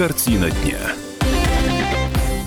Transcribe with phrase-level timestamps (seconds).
[0.00, 0.78] Картина дня.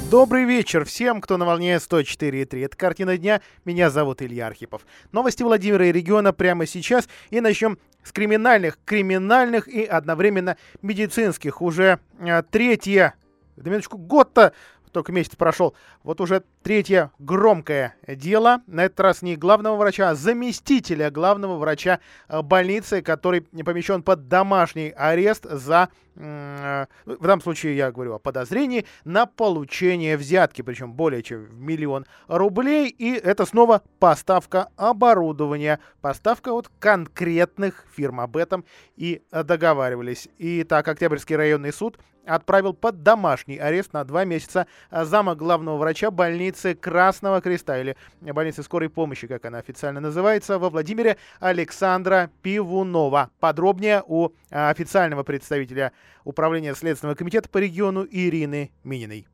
[0.09, 2.65] Добрый вечер всем, кто на волне 104.3.
[2.65, 3.41] Это «Картина дня».
[3.63, 4.87] Меня зовут Илья Архипов.
[5.11, 7.07] Новости Владимира и региона прямо сейчас.
[7.29, 11.61] И начнем с криминальных, криминальных и одновременно медицинских.
[11.61, 13.13] Уже а, третье,
[13.55, 14.53] на минуточку, год-то
[14.93, 15.75] только месяц прошел.
[16.03, 18.61] Вот уже третье громкое дело.
[18.67, 21.99] На этот раз не главного врача, а заместителя главного врача
[22.29, 28.19] э, больницы, который помещен под домашний арест за, э, в данном случае я говорю о
[28.19, 32.87] подозрении, на получение взятки, причем более чем в миллион рублей.
[32.89, 38.21] И это снова поставка оборудования, поставка от конкретных фирм.
[38.21, 38.63] Об этом
[38.95, 40.29] и договаривались.
[40.37, 46.11] И так, Октябрьский районный суд отправил под домашний арест на два месяца зама главного врача
[46.11, 53.31] больницы Красного Креста, или больницы скорой помощи, как она официально называется, во Владимире Александра Пивунова.
[53.39, 55.91] Подробнее у официального представителя
[56.23, 59.27] Управления Следственного комитета по региону Ирины Мининой.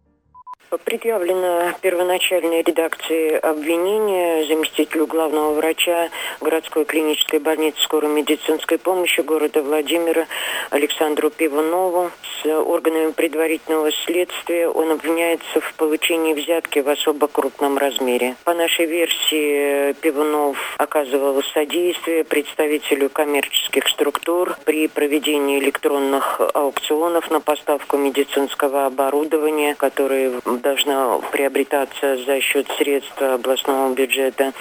[0.70, 6.10] Предъявлено первоначальной редакции обвинения заместителю главного врача
[6.42, 10.28] городской клинической больницы скорой медицинской помощи города Владимира
[10.70, 12.12] Александру Пивунову.
[12.44, 18.36] С органами предварительного следствия он обвиняется в получении взятки в особо крупном размере.
[18.44, 27.98] По нашей версии, Пивунов оказывал содействие представителю коммерческих структур при проведении электронных аукционов на поставку
[27.98, 34.54] медицинского оборудования, которые должна приобретаться за счет средств областного бюджета.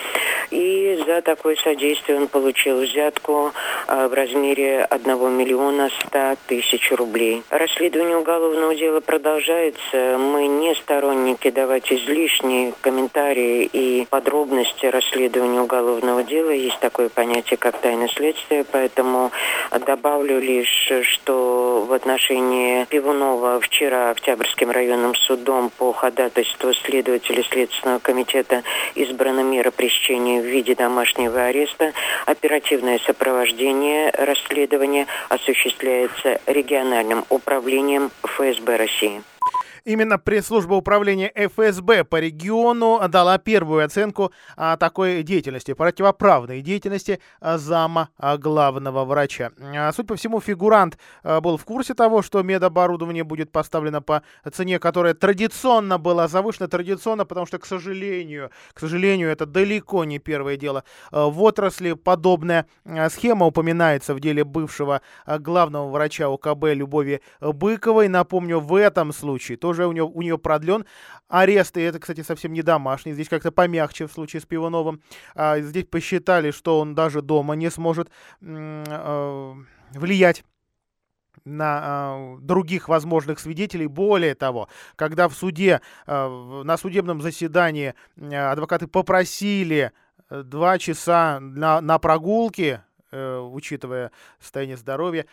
[0.50, 3.52] И за такое содействие он получил взятку
[3.86, 7.42] а, в размере 1 миллиона 100 тысяч рублей.
[7.50, 10.16] Расследование уголовного дела продолжается.
[10.18, 16.50] Мы не сторонники давать излишние комментарии и подробности расследования уголовного дела.
[16.50, 19.30] Есть такое понятие, как тайна следствия, поэтому
[19.86, 28.62] добавлю лишь, что в отношении Пивунова вчера Октябрьским районным судом по ходатайству следователя Следственного комитета
[28.95, 31.92] избрана мера пресечения в виде домашнего ареста.
[32.27, 39.23] Оперативное сопровождение расследования осуществляется региональным управлением ФСБ России.
[39.88, 47.56] Именно пресс-служба управления ФСБ по региону дала первую оценку а, такой деятельности, противоправной деятельности а,
[47.56, 49.50] зама а, главного врача.
[49.96, 54.22] Суть по всему, фигурант был в курсе того, что медоборудование будет поставлено по
[54.52, 60.18] цене, которая традиционно была завышена, традиционно, потому что, к сожалению, к сожалению, это далеко не
[60.18, 60.84] первое дело.
[61.10, 62.66] В отрасли подобная
[63.08, 68.08] схема упоминается в деле бывшего главного врача УКБ Любови Быковой.
[68.08, 70.84] Напомню, в этом случае тоже уже у нее, у нее продлен
[71.28, 75.00] арест, и это, кстати, совсем не домашний, здесь как-то помягче в случае с Пивоновым.
[75.34, 79.55] А, здесь посчитали, что он даже дома не сможет э,
[79.92, 80.44] влиять
[81.44, 83.86] на э, других возможных свидетелей.
[83.86, 89.92] Более того, когда в суде, э, на судебном заседании э, адвокаты попросили
[90.28, 95.27] два часа на, на прогулки, э, учитывая состояние здоровья,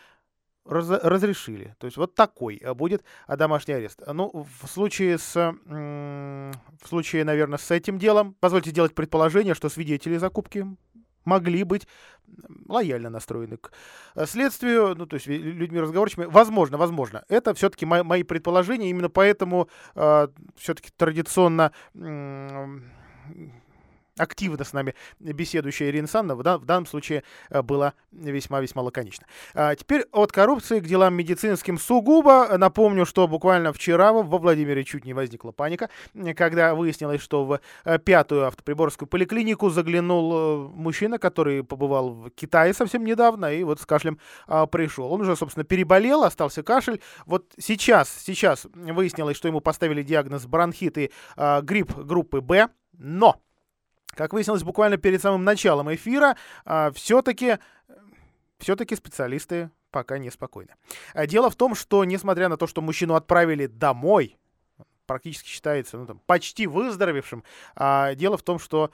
[0.66, 1.76] раз, разрешили.
[1.80, 4.02] То есть вот такой э, будет э, домашний арест.
[4.06, 10.18] Ну, в случае с, в случае, наверное, с этим делом, позвольте сделать предположение, что свидетели
[10.18, 10.66] закупки
[11.26, 11.88] могли быть
[12.68, 13.72] лояльно настроены к
[14.16, 16.28] э, следствию, ну, то есть людьми разговорчивыми.
[16.28, 17.24] Возможно, возможно.
[17.28, 22.80] Это все-таки мои, мои предположения, именно поэтому э, все-таки традиционно э,
[24.18, 29.26] активно с нами беседующая Ирина Санна в, в данном случае э, была весьма-весьма лаконична.
[29.54, 32.58] А теперь от коррупции к делам медицинским сугубо.
[32.58, 35.90] Напомню, что буквально вчера во Владимире чуть не возникла паника,
[36.36, 42.74] когда выяснилось, что в э, пятую автоприборскую поликлинику заглянул э, мужчина, который побывал в Китае
[42.74, 45.12] совсем недавно и вот с кашлем а, пришел.
[45.12, 47.02] Он уже, собственно, переболел, остался кашель.
[47.26, 53.42] Вот сейчас, сейчас выяснилось, что ему поставили диагноз бронхит и а, грипп группы Б, но
[54.16, 57.58] как выяснилось буквально перед самым началом эфира, а, все-таки
[58.58, 60.72] все-таки специалисты пока неспокойны.
[61.14, 64.38] А дело в том, что несмотря на то, что мужчину отправили домой,
[65.06, 67.44] практически считается ну, там, почти выздоровевшим,
[67.76, 68.92] а, дело в том, что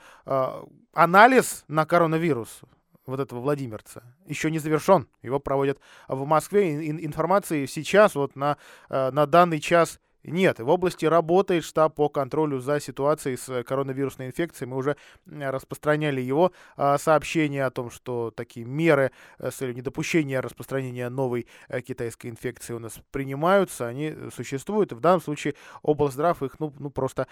[0.92, 2.60] анализ на коронавирус
[3.06, 5.08] вот этого Владимирца еще не завершен.
[5.22, 6.88] Его проводят в Москве.
[6.88, 8.58] Информации сейчас, вот на,
[8.88, 14.68] на данный час нет, в области работает штаб по контролю за ситуацией с коронавирусной инфекцией.
[14.68, 14.96] Мы уже
[15.26, 21.46] распространяли его а, сообщение о том, что такие меры э, с целью недопущения распространения новой
[21.68, 24.92] э, китайской инфекции у нас принимаются, они существуют.
[24.92, 27.26] И в данном случае облздрав их ну, ну, просто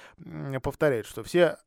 [0.63, 1.59] повторяет, что все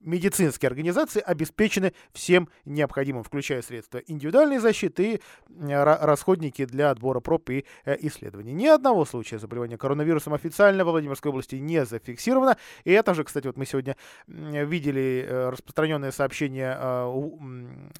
[0.00, 5.20] медицинские организации обеспечены всем необходимым, включая средства индивидуальной защиты и
[5.60, 8.52] расходники для отбора проб и исследований.
[8.52, 12.56] Ни одного случая заболевания коронавирусом официально во Владимирской области не зафиксировано.
[12.84, 16.74] И это же, кстати, вот мы сегодня видели распространенное сообщение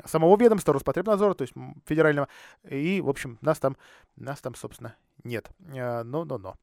[0.04, 1.54] самого ведомства Роспотребнадзора, то есть
[1.86, 2.28] федерального,
[2.68, 3.76] и, в общем, нас там,
[4.16, 5.50] нас там, собственно, нет.
[5.58, 6.56] Но-но-но.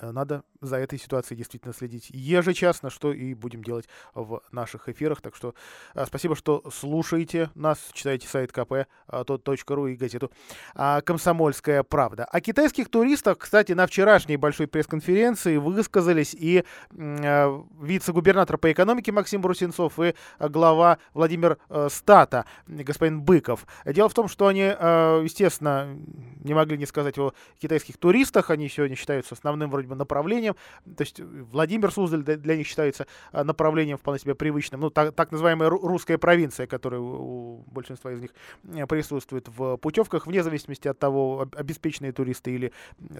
[0.00, 5.20] Э, надо за этой ситуацией действительно следить ежечасно, что и будем делать в наших эфирах.
[5.20, 5.54] Так что
[5.94, 10.30] э, спасибо, что слушаете нас, читаете сайт kp.ru и газету
[10.74, 12.24] а, «Комсомольская правда».
[12.24, 19.42] О китайских туристах, кстати, на вчерашней большой пресс-конференции высказались и э, вице-губернатор по экономике Максим
[19.42, 21.58] Брусенцов и глава Владимир
[21.88, 23.66] Стата, господин Быков.
[23.84, 25.96] Дело в том, что они, естественно,
[26.42, 28.50] не могли не сказать о китайских туристах.
[28.50, 30.54] Они сегодня считаются основным вроде бы направлением.
[30.84, 34.80] То есть Владимир Суздаль для них считается а, направлением вполне себе привычным.
[34.80, 38.30] Ну, так, так называемая русская провинция, которая у большинства из них
[38.72, 42.72] э, присутствует в путевках, вне зависимости от того, обеспеченные туристы или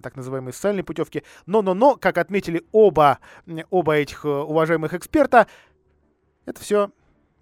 [0.03, 1.23] так называемые социальные путевки.
[1.47, 3.19] Но-но-но, как отметили оба,
[3.71, 5.47] оба этих э, уважаемых эксперта,
[6.47, 6.91] это все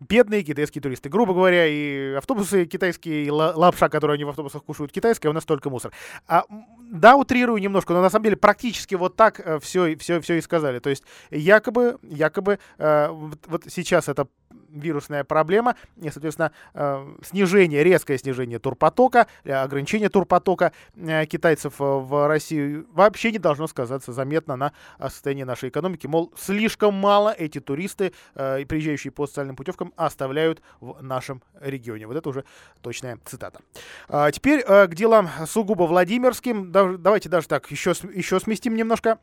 [0.08, 1.08] бедные китайские туристы.
[1.08, 5.44] Грубо говоря, и автобусы китайские, и лапша, которую они в автобусах кушают китайская, у нас
[5.44, 5.92] только мусор.
[6.26, 6.44] А,
[6.90, 10.78] да, утрирую немножко, но на самом деле практически вот так все, все, все и сказали.
[10.78, 14.26] То есть якобы, якобы э, вот, вот сейчас это
[14.72, 22.28] вирусная проблема, и, соответственно, э, снижение, резкое снижение турпотока, э, ограничение турпотока э, китайцев в
[22.28, 26.06] Россию вообще не должно сказаться заметно на состоянии нашей экономики.
[26.06, 32.06] Мол, слишком мало эти туристы, приезжающие по социальным путевкам, оставляют в нашем регионе.
[32.06, 32.44] Вот это уже
[32.80, 33.60] точная цитата.
[34.08, 36.72] А теперь к делам сугубо Владимирским.
[36.72, 39.18] Давайте даже так еще, еще сместим немножко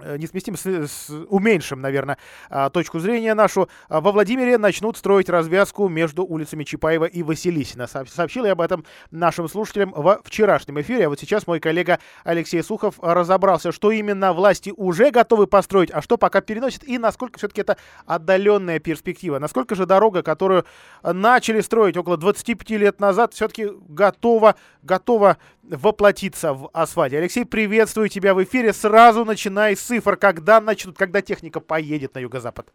[0.00, 2.18] Э, не сместим, с, с, уменьшим, наверное,
[2.50, 3.68] а, точку зрения нашу.
[3.88, 7.86] А, во Владимире начнут строить развязку между улицами Чапаева и Василисина.
[7.86, 11.06] Сообщил я об этом нашим слушателям во вчерашнем эфире.
[11.06, 16.02] А вот сейчас мой коллега Алексей Сухов разобрался, что именно власти уже готовы построить, а
[16.02, 19.38] что пока переносят, и насколько все-таки это отдаленная перспектива.
[19.38, 20.64] Насколько же дорога, которую
[21.02, 27.18] начали строить около 25 лет назад, все-таки готова, готова воплотиться в асфальте.
[27.18, 28.72] Алексей, приветствую тебя в эфире.
[28.72, 32.66] Сразу начинай с цифр, когда начнут, когда техника поедет на юго-запад.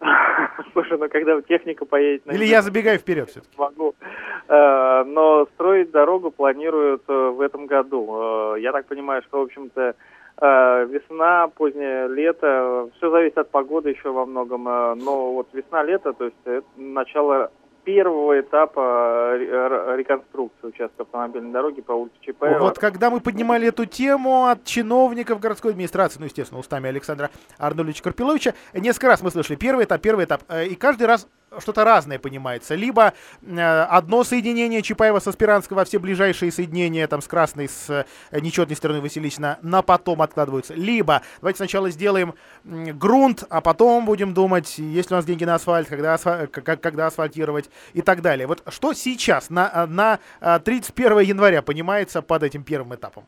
[0.72, 3.54] Слушай, ну когда техника поедет на Или я забегаю вперед все-таки.
[3.58, 3.94] Могу.
[4.48, 8.54] Э, но строить дорогу планируют э, в этом году.
[8.56, 9.94] Э, я так понимаю, что, в общем-то,
[10.42, 16.64] весна, позднее лето, все зависит от погоды еще во многом, но вот весна-лето, то есть
[16.76, 17.50] начало
[17.84, 22.58] первого этапа э, реконструкции участка автомобильной дороги по улице Чапаева.
[22.58, 28.02] Вот когда мы поднимали эту тему от чиновников городской администрации, ну, естественно, устами Александра Арнольевича
[28.02, 31.26] Карпиловича, несколько раз мы слышали первый этап, первый этап, э, и каждый раз
[31.58, 32.74] что-то разное понимается.
[32.74, 33.12] Либо
[33.42, 38.40] э, одно соединение Чапаева со Спиранского, а все ближайшие соединения там с красной, с э,
[38.40, 40.74] нечетной стороны Василична на потом откладываются.
[40.74, 45.44] Либо давайте сначала сделаем э, грунт, а потом будем думать, есть ли у нас деньги
[45.44, 48.46] на асфальт, когда, асфаль, как, когда асфальтировать и так далее.
[48.46, 53.24] Вот что сейчас на, на 31 января понимается под этим первым этапом?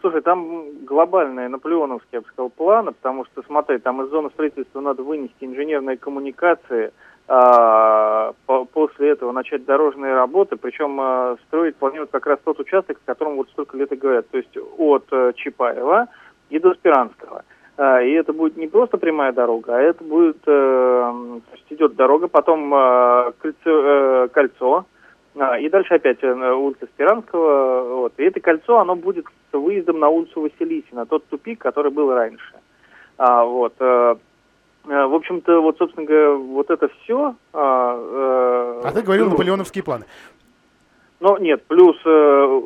[0.00, 4.80] Слушай, там глобальные наполеоновские, я бы сказал, планы, потому что, смотри, там из зоны строительства
[4.80, 6.92] надо вынести инженерные коммуникации,
[7.28, 13.36] после этого начать дорожные работы, причем а, строить планируют как раз тот участок, о котором
[13.36, 16.08] вот столько лет и говорят, то есть от э, Чапаева
[16.48, 17.44] и до Спиранского.
[17.76, 21.96] А, и это будет не просто прямая дорога, а это будет, э, то есть идет
[21.96, 22.70] дорога, потом
[23.38, 24.86] кольцо, э, кольцо
[25.60, 27.96] и дальше опять улица Спиранского.
[27.96, 28.14] Вот.
[28.16, 32.54] И это кольцо, оно будет с выездом на улицу Василисина, тот тупик, который был раньше.
[33.18, 33.74] Вот.
[34.86, 37.34] Э, в общем-то, вот, собственно говоря, вот это все...
[37.52, 40.04] А, э, а ты говорил наполеоновские планы.
[41.20, 42.60] Ну, нет, плюс э,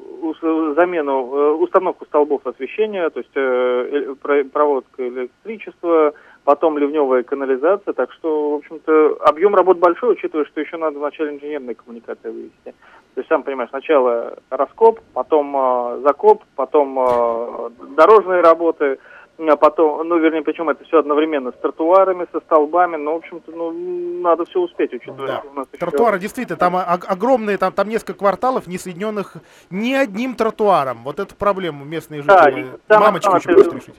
[0.77, 6.13] замену, э, установку столбов освещения, то есть э, проводка электричества,
[6.45, 11.35] потом ливневая канализация, так что, в общем-то, объем работ большой, учитывая, что еще надо вначале
[11.35, 12.75] инженерные коммуникации вывести.
[13.15, 18.99] То есть, сам понимаешь, сначала раскоп, потом э, закоп, потом э, дорожные работы,
[19.57, 23.73] потом, ну, вернее, причем это все одновременно с тротуарами, со столбами, но, в общем-то, ну,
[24.21, 25.43] надо все успеть, учитывая, да.
[25.51, 25.79] у нас еще...
[25.79, 29.35] Тротуары, действительно, там огромные, там, там несколько кварталов, не соединенных
[29.71, 30.99] ни одним тротуаром.
[31.05, 33.95] Вот эту проблему местные жители, да, мамочки еще просто решить.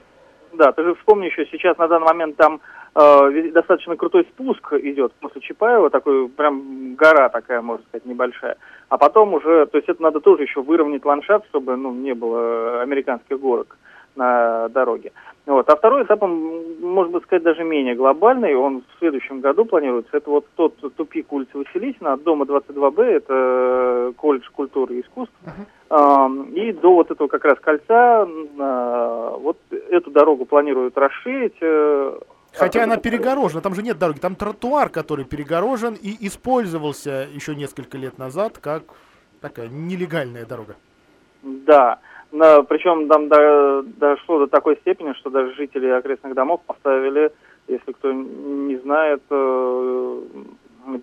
[0.52, 2.60] Да, ты же вспомни еще, сейчас на данный момент там
[2.94, 8.56] э, достаточно крутой спуск идет после Чапаева, такой прям гора такая, можно сказать, небольшая.
[8.88, 12.82] А потом уже, то есть это надо тоже еще выровнять ландшафт, чтобы ну, не было
[12.82, 13.76] американских горок.
[14.16, 15.12] На дороге.
[15.46, 15.68] Вот.
[15.68, 18.54] А второй этап, он, можно быть сказать, даже менее глобальный.
[18.54, 20.16] Он в следующем году планируется.
[20.16, 25.34] Это вот тот тупик улицы Василисина от дома 22Б, это колледж культуры и искусств.
[25.44, 26.52] Uh-huh.
[26.54, 29.58] И до вот этого как раз кольца вот
[29.90, 31.56] эту дорогу планируют расширить.
[31.60, 32.18] Э,
[32.54, 37.98] Хотя она перегорожена, там же нет дороги, там тротуар, который перегорожен и использовался еще несколько
[37.98, 38.84] лет назад как
[39.40, 40.76] такая нелегальная дорога.
[41.42, 41.98] Да,
[42.34, 47.30] но, причем там до, дошло до такой степени, что даже жители окрестных домов поставили,
[47.68, 50.20] если кто не знает, э,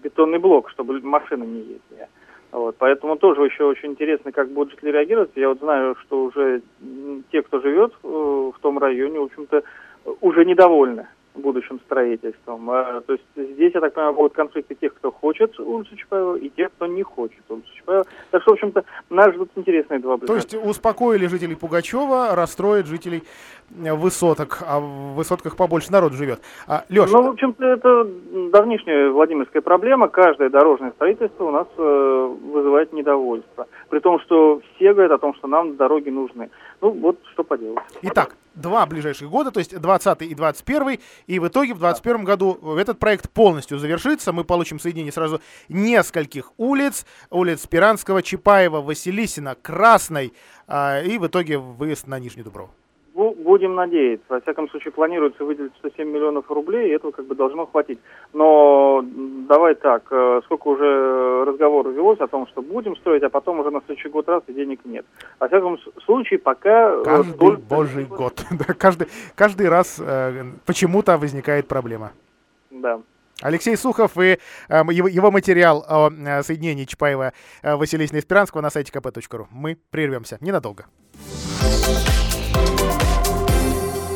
[0.03, 2.09] бетонный блок, чтобы машины не ездили.
[2.51, 5.31] Вот, поэтому тоже еще очень интересно, как будут жители реагировать.
[5.35, 6.63] Я вот знаю, что уже
[7.31, 9.63] те, кто живет э, в том районе, в общем-то,
[10.19, 12.69] уже недовольны будущим строительством.
[12.69, 16.49] А, то есть здесь, я так понимаю, будут конфликты тех, кто хочет улицу Чапаева, и
[16.49, 18.05] тех, кто не хочет улицу Чапаева.
[18.31, 23.23] Так что, в общем-то, нас ждут интересные два То есть успокоили жителей Пугачева, расстроит жителей
[23.83, 26.41] э, высоток, а в высотках побольше народ живет.
[26.67, 27.11] А, Леша.
[27.11, 28.07] Ну, в общем-то, это
[28.51, 30.07] давнишняя Владимирская проблема.
[30.07, 33.67] Каждое дорожное строительство у нас э, вызывает недовольство.
[33.89, 36.49] При том, что все говорят о том, что нам дороги нужны.
[36.81, 37.79] Ну, вот что поделать.
[38.01, 42.75] Итак, два ближайших года, то есть 20 и 21, и в итоге в 21 году
[42.77, 44.33] этот проект полностью завершится.
[44.33, 47.05] Мы получим соединение сразу нескольких улиц.
[47.29, 50.33] Улиц Спиранского, Чапаева, Василисина, Красной,
[50.67, 52.69] э, и в итоге выезд на Нижний Дубров.
[53.51, 54.25] Будем надеяться.
[54.29, 57.99] Во всяком случае, планируется выделить 107 миллионов рублей, и этого как бы должно хватить.
[58.31, 59.03] Но
[59.49, 63.69] давай так, э, сколько уже разговоров велось о том, что будем строить, а потом уже
[63.69, 65.05] на следующий год раз и денег нет.
[65.37, 66.93] Во всяком случае, пока...
[66.93, 67.61] Э, каждый только...
[67.61, 68.41] божий год.
[68.77, 72.13] каждый, каждый раз э, почему-то возникает проблема.
[72.69, 73.01] Да.
[73.41, 74.39] Алексей Сухов и
[74.69, 79.47] э, его, его материал о э, соединении Чапаева Василисина Испиранского на сайте kp.ru.
[79.51, 80.85] Мы прервемся ненадолго.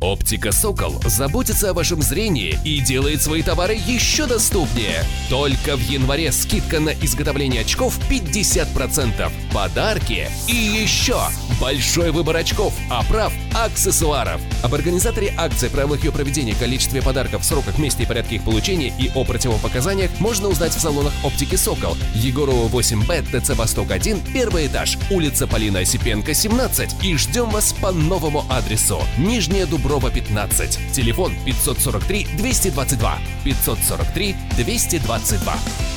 [0.00, 5.04] Оптика «Сокол» заботится о вашем зрении и делает свои товары еще доступнее.
[5.28, 11.18] Только в январе скидка на изготовление очков 50%, подарки и еще
[11.60, 14.40] большой выбор очков, оправ, аксессуаров.
[14.62, 19.10] Об организаторе акции, правилах ее проведения, количестве подарков, сроках, месте и порядке их получения и
[19.16, 21.96] о противопоказаниях можно узнать в салонах оптики «Сокол».
[22.14, 27.02] Егорова 8Б, ТЦ «Восток-1», первый этаж, улица Полина Осипенко, 17.
[27.02, 29.02] И ждем вас по новому адресу.
[29.18, 30.92] Нижняя Дуброва Дуброва 15.
[30.92, 33.18] Телефон 543 222.
[33.44, 35.87] 543 222.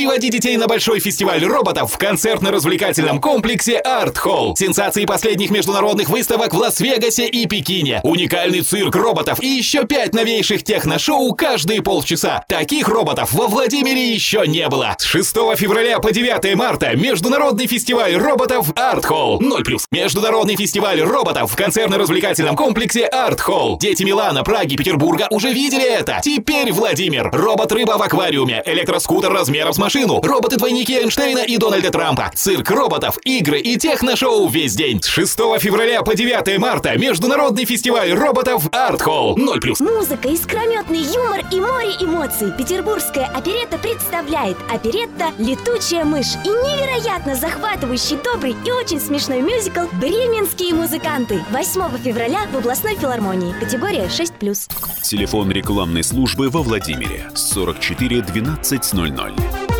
[0.00, 4.56] Приводи детей на большой фестиваль роботов в концертно-развлекательном комплексе Art Hall.
[4.56, 8.00] Сенсации последних международных выставок в Лас-Вегасе и Пекине.
[8.02, 12.46] Уникальный цирк роботов и еще пять новейших техношоу каждые полчаса.
[12.48, 14.96] Таких роботов во Владимире еще не было.
[14.98, 19.38] С 6 февраля по 9 марта Международный фестиваль роботов Art Hall.
[19.38, 19.62] 0+.
[19.90, 23.78] Международный фестиваль роботов в концертно-развлекательном комплексе Art Hall.
[23.78, 26.20] Дети Милана, Праги, Петербурга уже видели это.
[26.22, 27.30] Теперь Владимир.
[27.30, 28.62] Робот-рыба в аквариуме.
[28.64, 34.76] Электроскутер размером с машину, роботы-двойники Эйнштейна и Дональда Трампа, цирк роботов, игры и техношоу весь
[34.76, 35.02] день.
[35.02, 39.82] С 6 февраля по 9 марта Международный фестиваль роботов Art Hall 0+.
[39.82, 42.52] Музыка, искрометный юмор и море эмоций.
[42.56, 50.72] Петербургская оперетта представляет оперетта «Летучая мышь» и невероятно захватывающий, добрый и очень смешной мюзикл «Бременские
[50.72, 53.54] музыканты» 8 февраля в областной филармонии.
[53.58, 54.68] Категория 6+.
[55.02, 59.79] Телефон рекламной службы во Владимире 44 1200.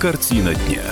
[0.00, 0.84] Картина дня.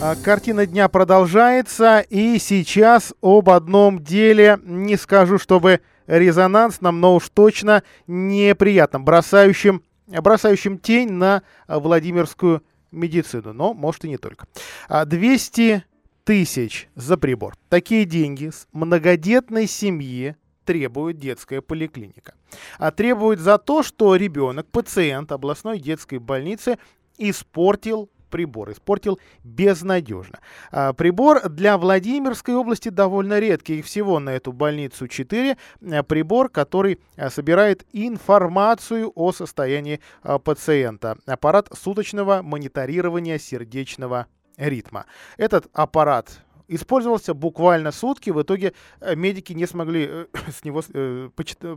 [0.00, 7.28] А, картина дня продолжается, и сейчас об одном деле, не скажу, чтобы резонансном, но уж
[7.28, 14.46] точно неприятном, бросающим, бросающим тень на Владимирскую медицину, но может и не только.
[14.88, 15.82] 200 а,
[16.24, 17.54] тысяч за прибор.
[17.68, 22.34] Такие деньги с многодетной семьи требует детская поликлиника.
[22.78, 26.78] А требует за то, что ребенок, пациент областной детской больницы
[27.18, 28.72] испортил прибор.
[28.72, 30.40] Испортил безнадежно.
[30.70, 33.82] А, прибор для Владимирской области довольно редкий.
[33.82, 35.56] Всего на эту больницу 4.
[35.92, 41.16] А, прибор, который а, собирает информацию о состоянии а, пациента.
[41.26, 45.06] Аппарат суточного мониторирования сердечного ритма.
[45.36, 48.30] Этот аппарат использовался буквально сутки.
[48.30, 51.28] В итоге э, медики не смогли э, с него э,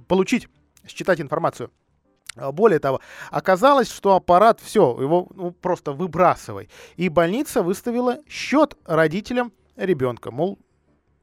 [0.08, 0.48] получить,
[0.88, 1.89] считать информацию а,
[2.36, 6.70] более того, оказалось, что аппарат, все, его ну, просто выбрасывай.
[6.96, 10.32] И больница выставила счет родителям ребенка.
[10.32, 10.60] Мол,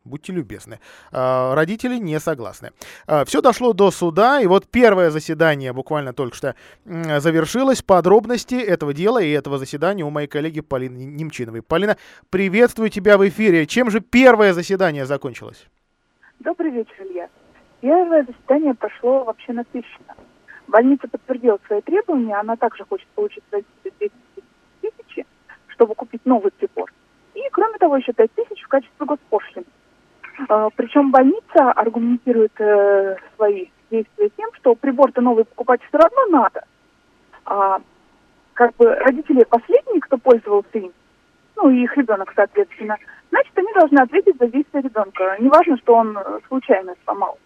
[0.07, 0.79] Будьте любезны.
[1.13, 2.71] А, родители не согласны.
[3.07, 7.83] А, все дошло до суда, и вот первое заседание буквально только что завершилось.
[7.83, 11.63] Подробности этого дела и этого заседания у моей коллеги Полины Немчиновой.
[11.63, 11.97] Полина,
[12.31, 13.67] приветствую тебя в эфире.
[13.67, 15.67] Чем же первое заседание закончилось?
[16.39, 17.29] Добрый вечер, Илья.
[17.81, 20.15] Первое заседание прошло вообще насыщенно.
[20.77, 24.13] Больница подтвердила свои требования, она также хочет получить родителей
[24.83, 25.25] 200 тысяч,
[25.69, 26.93] чтобы купить новый прибор.
[27.33, 29.65] И, кроме того, еще 5 тысяч в качестве госпошлины.
[30.51, 36.63] А, причем больница аргументирует э, свои действия тем, что прибор-то новый покупать все равно надо.
[37.47, 37.81] А
[38.53, 40.93] как бы родители последние, кто пользовался им,
[41.57, 42.99] ну и их ребенок, соответственно,
[43.31, 45.39] значит, они должны ответить за действия ребенка.
[45.41, 47.39] Неважно, что он э, случайно сломал.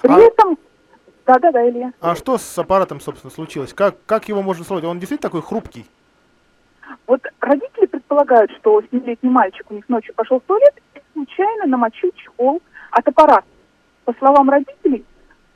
[0.00, 0.18] При а...
[0.18, 0.56] этом...
[1.26, 1.92] Да-да-да, Илья.
[2.00, 3.72] А что с аппаратом, собственно, случилось?
[3.72, 4.84] Как, как его можно сломать?
[4.84, 5.86] Он действительно такой хрупкий?
[7.06, 12.10] Вот родители предполагают, что семилетний мальчик у них ночью пошел в туалет и случайно намочил
[12.16, 12.60] чехол
[12.90, 13.46] от аппарата.
[14.04, 15.04] По словам родителей,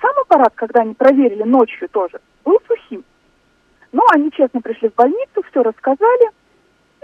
[0.01, 3.05] сам аппарат, когда они проверили ночью тоже, был сухим.
[3.93, 6.31] Но они честно пришли в больницу, все рассказали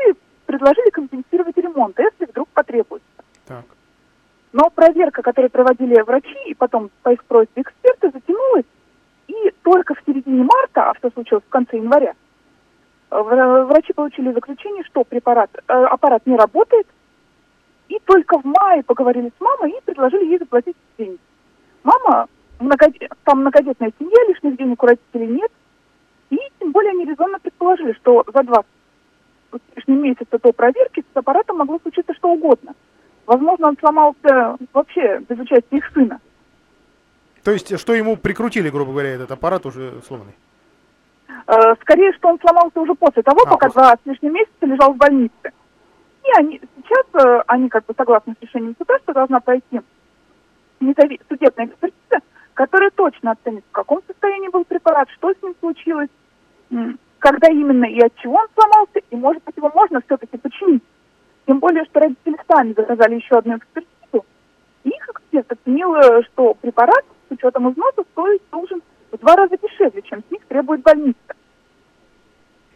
[0.06, 0.12] и
[0.46, 3.06] предложили компенсировать ремонт, если вдруг потребуется.
[3.46, 3.64] Так.
[4.52, 8.66] Но проверка, которую проводили врачи и потом по их просьбе эксперты, затянулась.
[9.28, 12.14] И только в середине марта, а что случилось в конце января,
[13.10, 16.86] врачи получили заключение, что препарат, э, аппарат не работает,
[17.88, 21.18] и только в мае поговорили с мамой и предложили ей заплатить деньги.
[21.82, 22.28] Мама,
[23.24, 25.50] там многодетная семья, лишних денег у родителей нет,
[26.30, 28.64] и тем более они резонно предположили, что за два
[29.52, 32.74] с месяца до проверки с аппаратом могло случиться что угодно.
[33.26, 36.20] Возможно, он сломался вообще без участия их сына.
[37.44, 40.34] То есть, что ему прикрутили, грубо говоря, этот аппарат уже сломанный?
[41.46, 43.82] Э, скорее, что он сломался уже после того, а, пока после.
[43.82, 45.52] два с лишним месяца лежал в больнице.
[46.24, 49.80] И они сейчас, э, они как бы согласно с решением суда, что должна пройти
[51.28, 52.20] судебная экспертиза,
[52.54, 56.08] которая точно оценит, в каком состоянии был препарат, что с ним случилось,
[57.18, 60.82] когда именно и от чего он сломался, и, может быть, его можно все-таки починить.
[61.46, 64.24] Тем более, что родители сами заказали еще одну экспертизу,
[64.84, 69.56] и их эксперт оценил, э, что препарат с учетом износа стоит должен в два раза
[69.58, 71.16] дешевле, чем с них требует больница.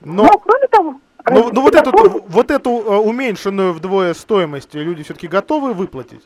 [0.00, 1.90] Но, Но кроме того, ну, ну вот, эту,
[2.28, 6.22] вот эту uh, уменьшенную вдвое стоимость люди все-таки готовы выплатить?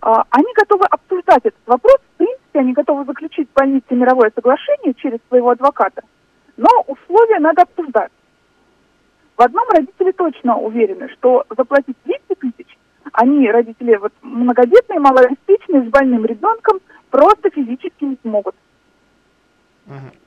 [0.00, 1.98] Uh, они готовы обсуждать этот вопрос.
[2.14, 6.02] В принципе, они готовы заключить с больницей мировое соглашение через своего адвоката.
[6.56, 8.10] Но условия надо обсуждать.
[9.38, 12.76] В одном родители точно уверены, что заплатить 200 тысяч,
[13.12, 18.56] они, родители вот многодетные, малообеспеченные, с больным ребенком, просто физически не смогут.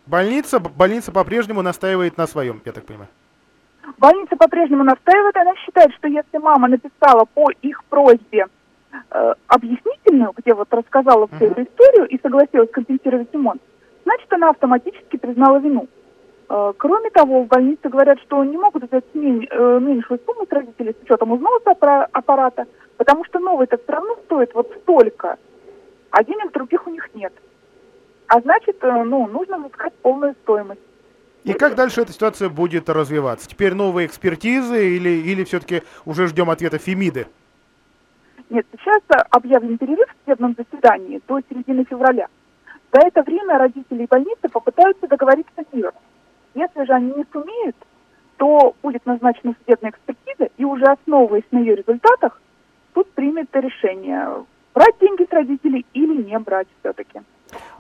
[0.06, 3.10] Больница, больница по-прежнему настаивает на своем, я так понимаю.
[3.98, 8.48] Больница по-прежнему настаивает, она считает, что если мама написала по их просьбе
[9.10, 11.52] э, объяснительную, где вот рассказала всю uh-huh.
[11.52, 13.62] эту историю и согласилась компенсировать ремонт,
[14.06, 15.90] значит, она автоматически признала вину.
[16.78, 21.04] Кроме того, в больнице говорят, что не могут взять э, меньшую сумму с родителей с
[21.04, 21.72] учетом износа
[22.12, 22.66] аппарата,
[22.98, 25.38] потому что новый-то все равно стоит вот столько,
[26.10, 27.32] а денег других у них нет.
[28.28, 30.82] А значит, э, ну, нужно искать полную стоимость.
[31.46, 33.48] И как дальше эта ситуация будет развиваться?
[33.48, 37.28] Теперь новые экспертизы или, или все-таки уже ждем ответа Фемиды?
[38.50, 42.28] Нет, сейчас объявлен перерыв в судебном заседании до середины февраля.
[42.92, 45.94] За это время родители и больницы попытаются договориться миром.
[46.54, 47.76] Если же они не сумеют,
[48.38, 52.42] то будет назначена судебная экспертиза, и уже основываясь на ее результатах,
[52.94, 57.22] суд примет решение, брать деньги с родителей или не брать все-таки.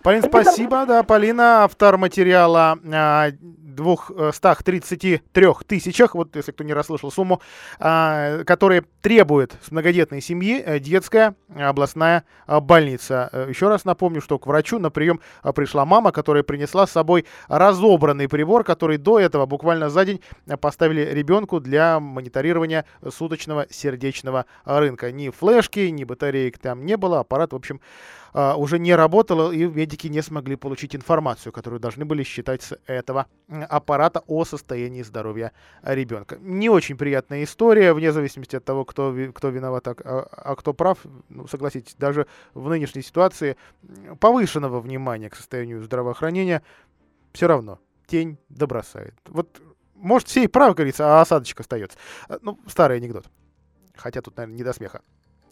[0.03, 0.85] Полин, спасибо.
[0.85, 3.27] Да, Полина, автор материала а,
[3.75, 5.21] 233
[5.67, 7.41] тысячах, вот если кто не расслышал сумму,
[7.79, 13.29] а, которые требует с многодетной семьи э, детская областная а, больница.
[13.31, 15.19] Э, еще раз напомню, что к врачу на прием
[15.55, 20.21] пришла мама, которая принесла с собой разобранный прибор, который до этого буквально за день
[20.59, 25.11] поставили ребенку для мониторирования суточного сердечного рынка.
[25.11, 27.81] Ни флешки, ни батареек там не было, аппарат, в общем,
[28.33, 33.27] уже не работал, и медики не смогли получить информацию, которую должны были считать с этого
[33.69, 35.51] аппарата о состоянии здоровья
[35.83, 36.37] ребенка.
[36.39, 40.99] Не очень приятная история, вне зависимости от того, кто, кто виноват, а, а кто прав.
[41.29, 43.57] Ну, согласитесь, даже в нынешней ситуации
[44.19, 46.61] повышенного внимания к состоянию здравоохранения
[47.33, 49.15] все равно тень добросает.
[49.27, 49.61] Вот,
[49.95, 51.97] может, все и правы, говорится, а осадочек остается.
[52.41, 53.25] Ну, старый анекдот.
[53.95, 55.01] Хотя тут, наверное, не до смеха.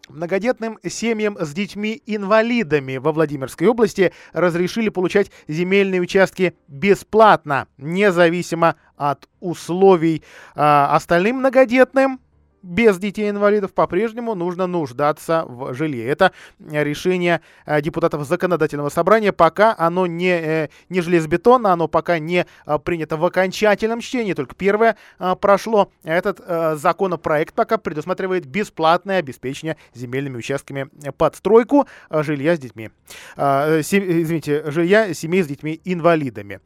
[0.09, 10.23] Многодетным семьям с детьми-инвалидами во Владимирской области разрешили получать земельные участки бесплатно, независимо от условий.
[10.55, 12.19] А остальным многодетным
[12.61, 16.07] без детей-инвалидов по-прежнему нужно нуждаться в жилье.
[16.07, 19.31] Это решение э, депутатов законодательного собрания.
[19.31, 24.55] Пока оно не, э, не железобетонно, оно пока не э, принято в окончательном чтении, только
[24.55, 24.97] первое
[25.41, 25.91] прошло.
[26.03, 26.39] Этот
[26.79, 32.89] законопроект пока предусматривает бесплатное обеспечение земельными участками под стройку жилья с детьми.
[33.37, 36.59] Извините, жилья семей с детьми-инвалидами.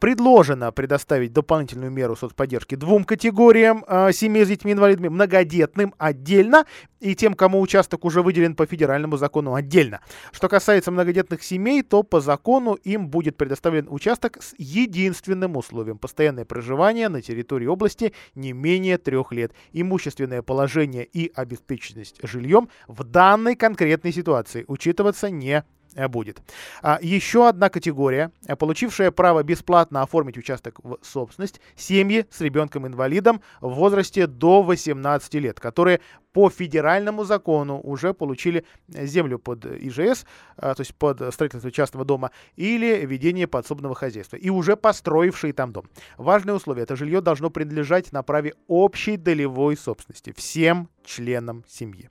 [0.00, 6.66] Предложено предоставить дополнительную меру соцподдержки двум категориям семей с детьми-инвалидами многодетным отдельно
[7.00, 10.00] и тем, кому участок уже выделен по федеральному закону отдельно.
[10.30, 16.44] Что касается многодетных семей, то по закону им будет предоставлен участок с единственным условием– постоянное
[16.44, 19.52] проживание на территории области не менее трех лет.
[19.72, 25.64] Имущественное положение и обеспеченность жильем в данной конкретной ситуации учитываться не
[26.08, 26.42] будет.
[26.82, 33.42] А, еще одна категория, э, получившая право бесплатно оформить участок в собственность, семьи с ребенком-инвалидом
[33.60, 36.00] в возрасте до 18 лет, которые
[36.32, 42.30] по федеральному закону уже получили землю под ИЖС, а, то есть под строительство частного дома,
[42.56, 45.86] или ведение подсобного хозяйства, и уже построившие там дом.
[46.16, 52.08] Важное условие– это жилье должно принадлежать на праве общей долевой собственности всем членам семьи.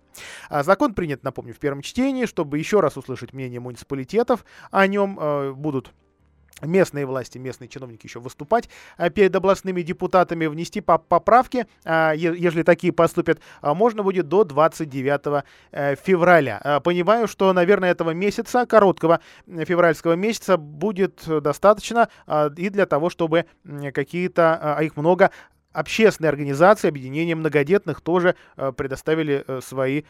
[0.50, 5.18] А закон принят, напомню, в первом чтении, чтобы еще раз услышать мнение муниципалитетов о нем,
[5.20, 5.94] э, будут
[6.62, 12.94] местные власти, местные чиновники еще выступать а, перед областными депутатами, внести поправки, а, если такие
[12.94, 16.82] поступят, а, можно будет до 29 э, февраля.
[16.84, 22.10] Понимаю, что, наверное, этого месяца, короткого февральского месяца, будет достаточно
[22.58, 23.46] и для того, чтобы
[23.94, 25.32] какие-то, а их много,
[25.74, 28.36] общественные организации, объединения многодетных тоже
[28.76, 30.04] предоставили э, свои Э,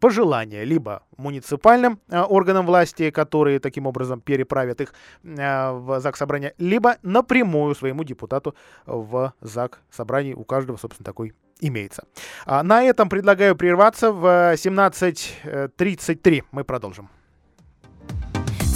[0.00, 6.54] пожелания либо муниципальным э, органам власти, которые таким образом переправят их э, в ЗАГС собрания,
[6.58, 8.54] либо напрямую своему депутату
[8.86, 10.34] в ЗАГС собрании.
[10.34, 12.04] У каждого, собственно, такой имеется.
[12.46, 16.42] А на этом предлагаю прерваться в 17.33.
[16.52, 17.08] Мы продолжим.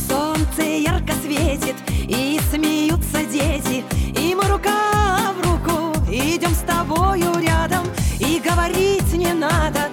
[0.08, 1.76] Солнце ярко светит,
[2.08, 3.84] и смеются дети,
[4.18, 7.84] и мы рука в руку идем с тобою рядом,
[8.18, 9.90] и говорить не надо,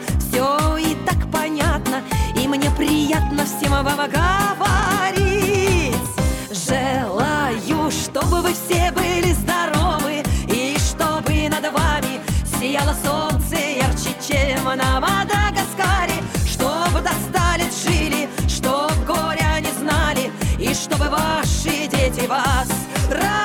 [2.76, 5.96] приятно всем вам говорить.
[6.52, 12.20] Желаю, чтобы вы все были здоровы, и чтобы над вами
[12.60, 21.10] сияло солнце ярче, чем на Мадагаскаре, чтобы достали жили, чтоб горя не знали, и чтобы
[21.10, 22.70] ваши дети вас
[23.10, 23.45] радовали.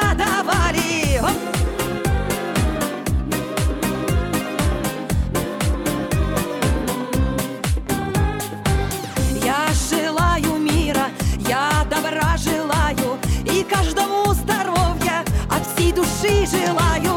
[16.31, 17.10] Души желаю.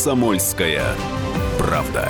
[0.00, 0.82] «Комсомольская
[1.58, 2.08] правда».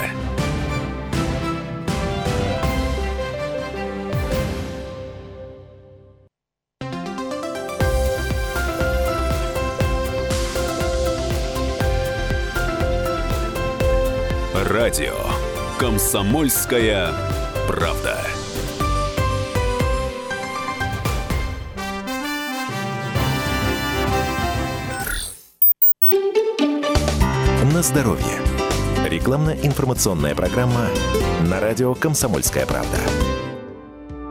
[14.55, 15.17] Радио
[15.81, 17.13] «Комсомольская
[17.67, 18.21] правда».
[27.81, 28.39] На здоровье.
[29.07, 30.89] Рекламно-информационная программа
[31.49, 32.99] на радио «Комсомольская правда».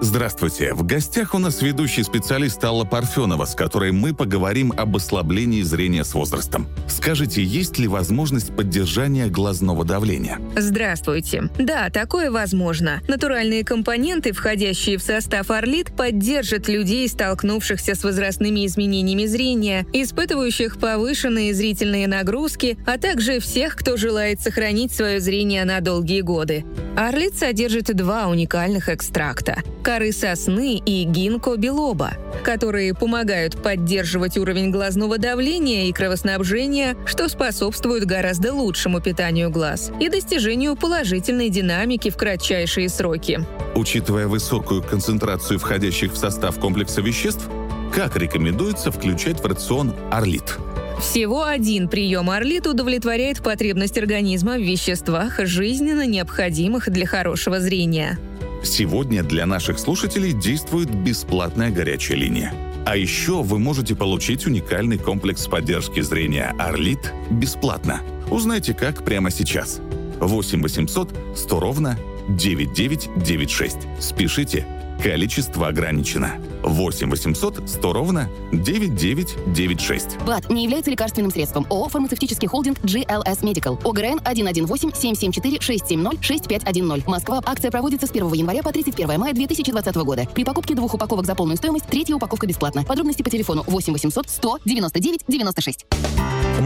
[0.02, 0.74] Здравствуйте.
[0.74, 6.06] В гостях у нас ведущий специалист Алла Парфенова, с которой мы поговорим об ослаблении зрения
[6.06, 6.70] с возрастом.
[6.88, 10.40] Скажите, есть ли возможность поддержания глазного давления?
[10.56, 11.50] Здравствуйте.
[11.58, 13.02] Да, такое возможно.
[13.10, 21.54] Натуральные компоненты, входящие в состав Орлит, поддержат людей, столкнувшихся с возрастными изменениями зрения, испытывающих повышенные
[21.54, 26.64] зрительные нагрузки, а также всех, кто желает сохранить свое зрение на долгие годы.
[26.96, 32.12] Орлит содержит два уникальных экстракта– коры сосны и гинко белоба,
[32.44, 40.08] которые помогают поддерживать уровень глазного давления и кровоснабжения, что способствует гораздо лучшему питанию глаз и
[40.08, 43.40] достижению положительной динамики в кратчайшие сроки.
[43.74, 47.50] Учитывая высокую концентрацию входящих в состав комплекса веществ,
[47.92, 50.60] как рекомендуется включать в рацион орлит?
[51.02, 58.20] Всего один прием орлит удовлетворяет потребность организма в веществах, жизненно необходимых для хорошего зрения.
[58.64, 62.54] Сегодня для наших слушателей действует бесплатная горячая линия.
[62.86, 68.02] А еще вы можете получить уникальный комплекс поддержки зрения «Орлит» бесплатно.
[68.30, 69.80] Узнайте как прямо сейчас.
[70.20, 73.78] 8 800 100 ровно 9996.
[74.00, 74.66] Спешите,
[75.02, 76.34] количество ограничено.
[76.64, 80.18] 8 800 100 ровно 9996.
[80.26, 81.66] БАД не является лекарственным средством.
[81.70, 83.80] ООО «Фармацевтический холдинг GLS Medical».
[83.84, 87.10] ОГРН 118-774-670-6510.
[87.10, 87.42] Москва.
[87.46, 90.28] Акция проводится с 1 января по 31 мая 2020 года.
[90.34, 92.84] При покупке двух упаковок за полную стоимость, третья упаковка бесплатна.
[92.84, 95.86] Подробности по телефону 8 800 100 99 96.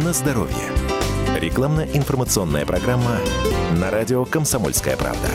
[0.04, 0.72] На здоровье.
[1.40, 3.20] Рекламно-информационная программа
[3.80, 5.30] на радио «Комсомольская правда».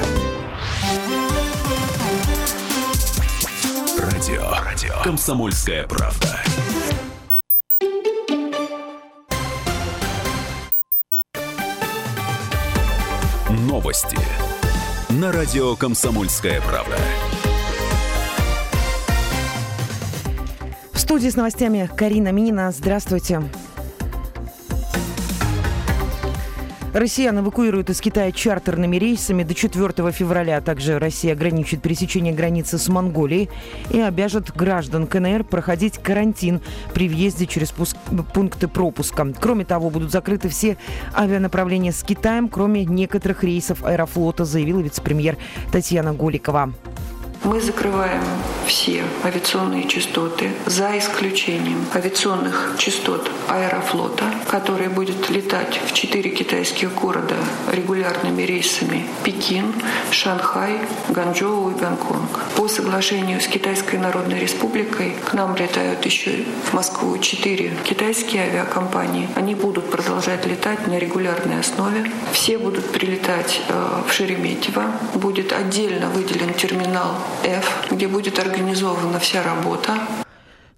[5.05, 6.41] Комсомольская правда.
[13.49, 14.19] Новости.
[15.09, 16.97] На радио «Комсомольская правда».
[20.93, 22.73] В студии с новостями Карина Минина.
[22.73, 23.43] Здравствуйте.
[26.95, 30.61] Россиян эвакуируют из Китая чартерными рейсами до 4 февраля.
[30.61, 33.51] Также Россия ограничит пересечение границы с Монголией
[33.91, 36.61] и обяжет граждан КНР проходить карантин
[36.95, 39.27] при въезде через пункты пропуска.
[39.39, 40.79] Кроме того, будут закрыты все
[41.15, 45.37] авианаправления с Китаем, кроме некоторых рейсов аэрофлота, заявила вице-премьер
[45.71, 46.73] Татьяна Голикова.
[47.45, 48.23] Мы закрываем
[48.67, 57.37] все авиационные частоты, за исключением авиационных частот Аэрофлота, который будет летать в четыре китайских города
[57.73, 59.73] регулярными рейсами Пекин,
[60.11, 62.41] Шанхай, Ганчжоу и Гонконг.
[62.57, 69.29] По соглашению с Китайской Народной Республикой к нам летают еще в Москву четыре китайские авиакомпании.
[69.37, 72.11] Они будут продолжать летать на регулярной основе.
[72.33, 74.85] Все будут прилетать э, в Шереметьево.
[75.15, 77.15] Будет отдельно выделен терминал
[77.45, 79.99] F, где будет организована вся работа.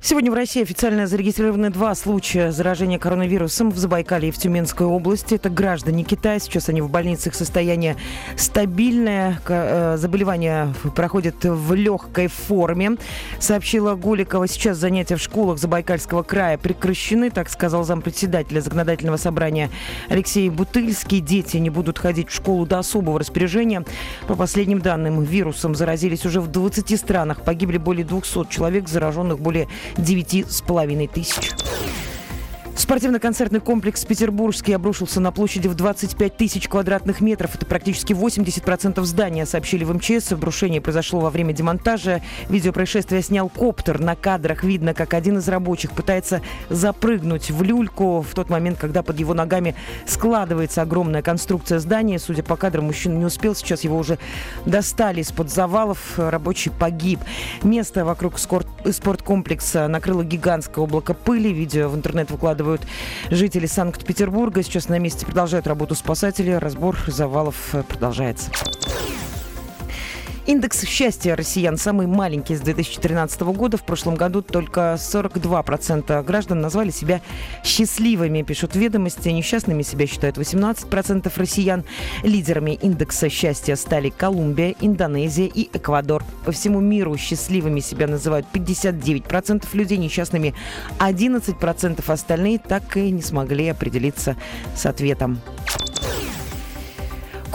[0.03, 5.35] Сегодня в России официально зарегистрированы два случая заражения коронавирусом в Забайкале и в Тюменской области.
[5.35, 6.39] Это граждане Китая.
[6.39, 7.35] Сейчас они в больницах.
[7.35, 7.97] Состояние
[8.35, 9.39] стабильное.
[9.47, 12.93] Э, заболевание проходит в легкой форме.
[13.41, 14.49] Сообщила Гуликова.
[14.49, 19.69] Сейчас занятия в школах Забайкальского края прекращены, так сказал зампредседателя законодательного собрания
[20.09, 21.21] Алексей Бутыльский.
[21.21, 23.85] Дети не будут ходить в школу до особого распоряжения.
[24.27, 27.43] По последним данным, вирусом заразились уже в 20 странах.
[27.43, 31.51] Погибли более 200 человек, зараженных более девяти с половиной тысяч.
[32.81, 37.55] Спортивно-концертный комплекс «Петербургский» обрушился на площади в 25 тысяч квадратных метров.
[37.55, 40.33] Это практически 80% здания, сообщили в МЧС.
[40.33, 42.23] Обрушение произошло во время демонтажа.
[42.49, 44.01] Видео происшествия снял коптер.
[44.01, 46.41] На кадрах видно, как один из рабочих пытается
[46.71, 49.75] запрыгнуть в люльку в тот момент, когда под его ногами
[50.07, 52.19] складывается огромная конструкция здания.
[52.19, 53.55] Судя по кадрам, мужчина не успел.
[53.55, 54.19] Сейчас его уже
[54.65, 56.15] достали из-под завалов.
[56.17, 57.21] Рабочий погиб.
[57.63, 61.53] Место вокруг спорткомплекса накрыло гигантское облако пыли.
[61.53, 62.83] Видео в интернет выкладывают рассказывают
[63.31, 64.63] жители Санкт-Петербурга.
[64.63, 66.51] Сейчас на месте продолжают работу спасатели.
[66.51, 68.51] Разбор завалов э, продолжается.
[70.51, 73.77] Индекс счастья россиян самый маленький с 2013 года.
[73.77, 77.21] В прошлом году только 42% граждан назвали себя
[77.63, 79.29] счастливыми, пишут ведомости.
[79.29, 81.85] Несчастными себя считают 18% россиян.
[82.25, 86.25] Лидерами индекса счастья стали Колумбия, Индонезия и Эквадор.
[86.45, 90.57] По всему миру счастливыми себя называют 59% людей, несчастными
[90.99, 92.03] 11%.
[92.13, 94.37] Остальные так и не смогли определиться
[94.75, 95.41] с ответом.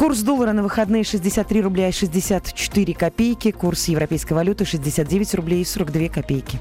[0.05, 3.49] Курс доллара на выходные 63 рубля и 64 копейки.
[3.49, 6.59] Курс европейской валюты 69 рублей и 42 копейки.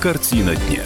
[0.00, 0.84] Картина дня.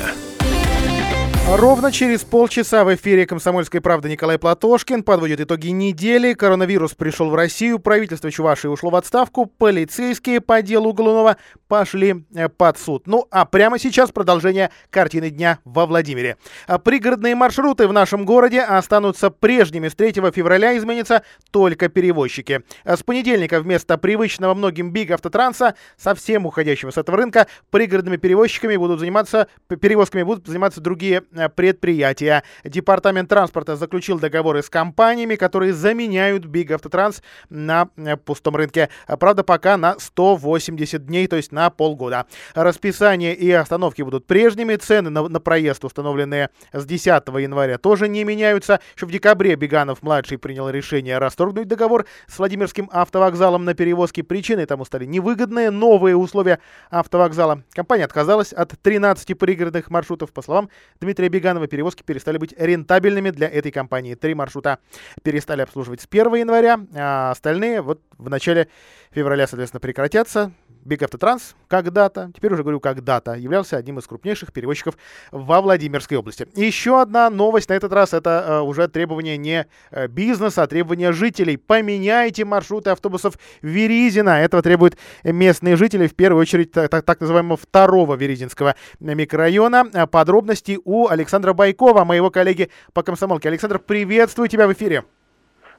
[1.56, 6.34] Ровно через полчаса в эфире «Комсомольской правды» Николай Платошкин подводит итоги недели.
[6.34, 12.50] Коронавирус пришел в Россию, правительство Чувашии ушло в отставку, полицейские по делу уголовного пошли э,
[12.50, 13.06] под суд.
[13.06, 16.36] Ну, а прямо сейчас продолжение картины дня во Владимире.
[16.66, 19.88] А пригородные маршруты в нашем городе останутся прежними.
[19.88, 22.60] С 3 февраля изменятся только перевозчики.
[22.84, 28.76] А с понедельника вместо привычного многим биг автотранса, совсем уходящего с этого рынка, пригородными перевозчиками
[28.76, 29.48] будут заниматься,
[29.80, 32.42] перевозками будут заниматься другие Э, предприятия.
[32.64, 38.88] Департамент транспорта заключил договоры с компаниями, которые заменяют Big Автотранс на э, пустом рынке.
[39.06, 42.26] Правда, пока на 180 дней, то есть на полгода.
[42.54, 44.76] Расписание и остановки будут прежними.
[44.76, 48.80] Цены на, на проезд, установленные с 10 января, тоже не меняются.
[48.96, 54.22] Еще в декабре Беганов-младший принял решение расторгнуть договор с Владимирским автовокзалом на перевозки.
[54.22, 56.58] Причиной тому стали невыгодные новые условия
[56.90, 57.62] автовокзала.
[57.72, 60.32] Компания отказалась от 13 пригородных маршрутов.
[60.32, 60.70] По словам
[61.00, 64.14] Дмитрия Дмитрия Беганова перевозки перестали быть рентабельными для этой компании.
[64.14, 64.78] Три маршрута
[65.22, 68.68] перестали обслуживать с 1 января, а остальные вот в начале
[69.10, 70.52] февраля, соответственно, прекратятся.
[70.88, 74.96] Биг Автотранс когда-то, теперь уже говорю когда-то, являлся одним из крупнейших перевозчиков
[75.30, 76.48] во Владимирской области.
[76.54, 80.66] И еще одна новость на этот раз, это э, уже требование не э, бизнеса, а
[80.66, 81.58] требование жителей.
[81.58, 84.40] Поменяйте маршруты автобусов Веризина.
[84.40, 90.06] Этого требуют местные жители, в первую очередь так, так, называемого второго Веризинского микрорайона.
[90.10, 93.48] Подробности у Александра Байкова, моего коллеги по комсомолке.
[93.48, 95.04] Александр, приветствую тебя в эфире.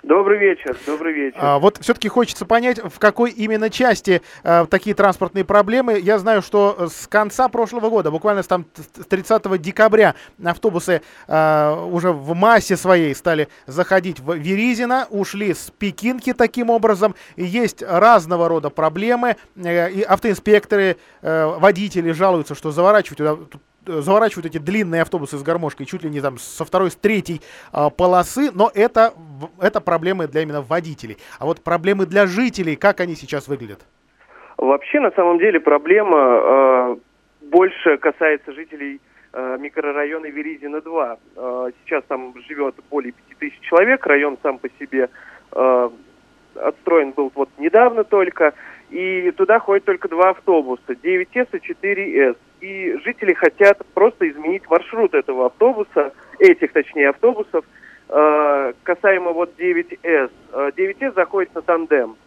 [0.04, 1.38] Добрый вечер, добрый вечер.
[1.42, 6.00] А, вот все-таки хочется понять, в какой именно части а, такие транспортные проблемы.
[6.00, 11.86] Я знаю, что с конца прошлого года, буквально с, там, с 30 декабря, автобусы а,
[11.86, 17.14] уже в массе своей стали заходить в Веризино, ушли с Пекинки таким образом.
[17.36, 19.36] Есть разного рода проблемы.
[19.58, 23.38] Э, и автоинспекторы, э, водители жалуются, что заворачивать туда
[23.90, 27.42] заворачивают эти длинные автобусы с гармошкой чуть ли не там со второй, с третьей
[27.74, 29.14] э, полосы, но это,
[29.60, 31.18] это проблемы для именно водителей.
[31.40, 33.80] А вот проблемы для жителей, как они сейчас выглядят?
[34.58, 36.96] Вообще, на самом деле, проблема э,
[37.42, 39.00] больше касается жителей
[39.32, 41.20] э, микрорайона Веризина-2.
[41.36, 45.10] Э, сейчас там живет более 5000 человек, район сам по себе
[46.56, 48.54] отстроен был вот недавно только,
[48.90, 55.14] и туда ходят только два автобуса, 9С и 4С и жители хотят просто изменить маршрут
[55.14, 57.66] этого автобуса, этих, точнее, автобусов,
[58.10, 60.32] э, касаемо вот 9С.
[60.54, 62.18] 9С э, заходит на тандем.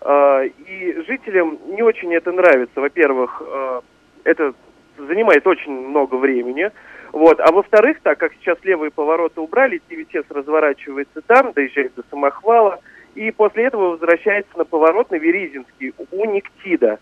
[0.00, 2.80] Э, и жителям не очень это нравится.
[2.80, 3.80] Во-первых, э,
[4.24, 4.54] это
[4.96, 6.70] занимает очень много времени.
[7.12, 7.38] Вот.
[7.40, 12.80] А во-вторых, так как сейчас левые повороты убрали, 9С разворачивается там, доезжает до самохвала,
[13.14, 16.98] и после этого возвращается на поворот на Веризинский у Никтида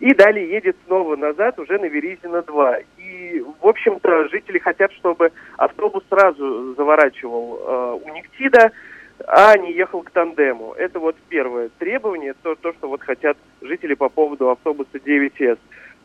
[0.00, 2.84] и далее едет снова назад уже на Веризина-2.
[2.98, 8.72] И, в общем-то, жители хотят, чтобы автобус сразу заворачивал э, у Нефтида,
[9.26, 10.74] а не ехал к тандему.
[10.76, 15.58] Это вот первое требование, то, то что вот хотят жители по поводу автобуса 9С.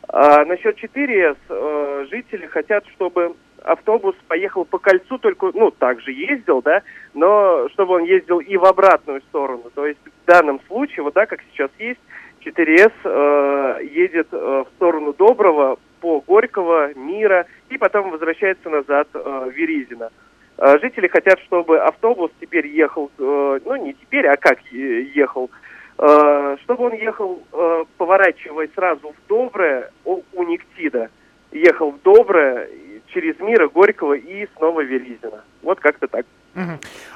[0.08, 6.62] А насчет 4С э, жители хотят, чтобы автобус поехал по кольцу, только, ну, также ездил,
[6.62, 6.82] да,
[7.14, 9.64] но чтобы он ездил и в обратную сторону.
[9.74, 12.00] То есть в данном случае, вот так, как сейчас есть,
[12.46, 19.20] 4С э, едет э, в сторону Доброго по Горького, Мира и потом возвращается назад э,
[19.20, 20.10] в Веризино.
[20.58, 25.50] Э, жители хотят, чтобы автобус теперь ехал, э, ну не теперь, а как ехал,
[25.98, 31.10] э, чтобы он ехал, э, поворачивая сразу в Доброе у, у Нектида,
[31.52, 32.70] ехал в Доброе
[33.14, 35.44] через Мира, Горького и снова Веризино.
[35.62, 36.26] Вот как-то так.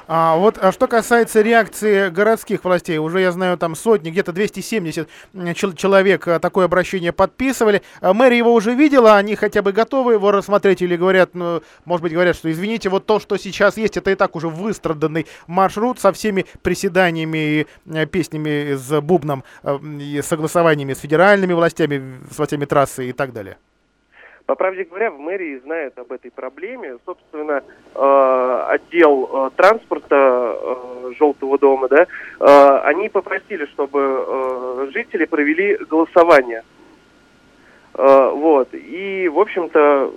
[0.06, 5.08] А вот а что касается реакции городских властей, уже я знаю, там сотни, где-то 270
[5.76, 7.82] человек а, такое обращение подписывали.
[8.00, 12.02] А мэрия его уже видела, они хотя бы готовы его рассмотреть или говорят, ну, может
[12.02, 15.98] быть, говорят, что извините, вот то, что сейчас есть, это и так уже выстраданный маршрут
[15.98, 22.38] со всеми приседаниями и э, песнями с бубном, э, и согласованиями с федеральными властями, с
[22.38, 23.56] властями трассы и так далее.
[24.46, 26.98] По правде говоря, в мэрии знают об этой проблеме.
[27.06, 27.62] Собственно,
[27.94, 30.16] э, отдел э, транспорта
[30.54, 32.06] э, Желтого дома, да,
[32.40, 36.62] э, они попросили, чтобы э, жители провели голосование.
[37.94, 38.68] Э, вот.
[38.74, 40.12] И, в общем-то,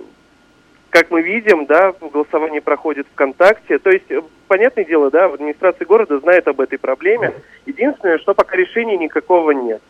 [0.90, 3.78] как мы видим, да, голосование проходит ВКонтакте.
[3.78, 7.32] То есть, э, понятное дело, да, в администрации города знает об этой проблеме.
[7.64, 9.80] Единственное, что пока решения никакого нет.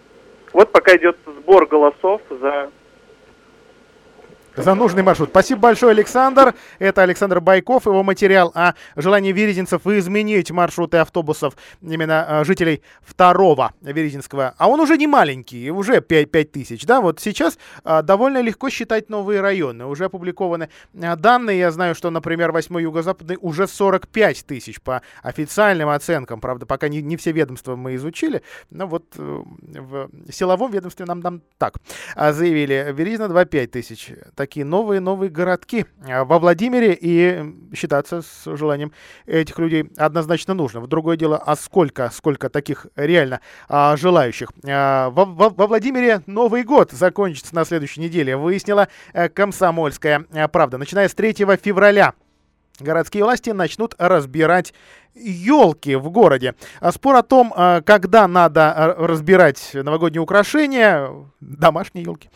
[0.53, 2.71] Вот пока идет сбор голосов за
[4.63, 5.31] за нужный маршрут.
[5.31, 6.55] Спасибо большое, Александр.
[6.79, 13.73] Это Александр Байков, его материал о желании верезинцев изменить маршруты автобусов именно а, жителей второго
[13.81, 14.55] Верезинского.
[14.59, 16.87] А он уже не маленький, уже 5, 5 тысяч.
[16.87, 17.01] Да?
[17.01, 19.87] Вот сейчас а, довольно легко считать новые районы.
[19.87, 21.59] Уже опубликованы а, данные.
[21.59, 26.41] Я знаю, что, например, 8 юго-западный уже 45 тысяч по официальным оценкам.
[26.41, 28.43] Правда, пока не, не все ведомства мы изучили.
[28.71, 31.75] Но вот э, в силовом ведомстве нам, нам так
[32.17, 32.93] заявили.
[32.93, 34.11] Веризна 2,5 тысяч.
[34.49, 36.97] Такие новые-новые городки во Владимире.
[36.99, 37.45] И
[37.75, 38.93] считаться с желанием
[39.27, 40.87] этих людей однозначно нужно.
[40.87, 44.49] Другое дело, а сколько, сколько таких реально а, желающих.
[44.67, 50.21] А, во, во, во Владимире Новый год закончится на следующей неделе, выяснила а, комсомольская
[50.51, 50.79] правда.
[50.79, 52.15] Начиная с 3 февраля
[52.81, 54.73] городские власти начнут разбирать
[55.15, 56.55] елки в городе.
[56.81, 62.31] А спор о том, а, когда надо а, разбирать новогодние украшения, домашние елки,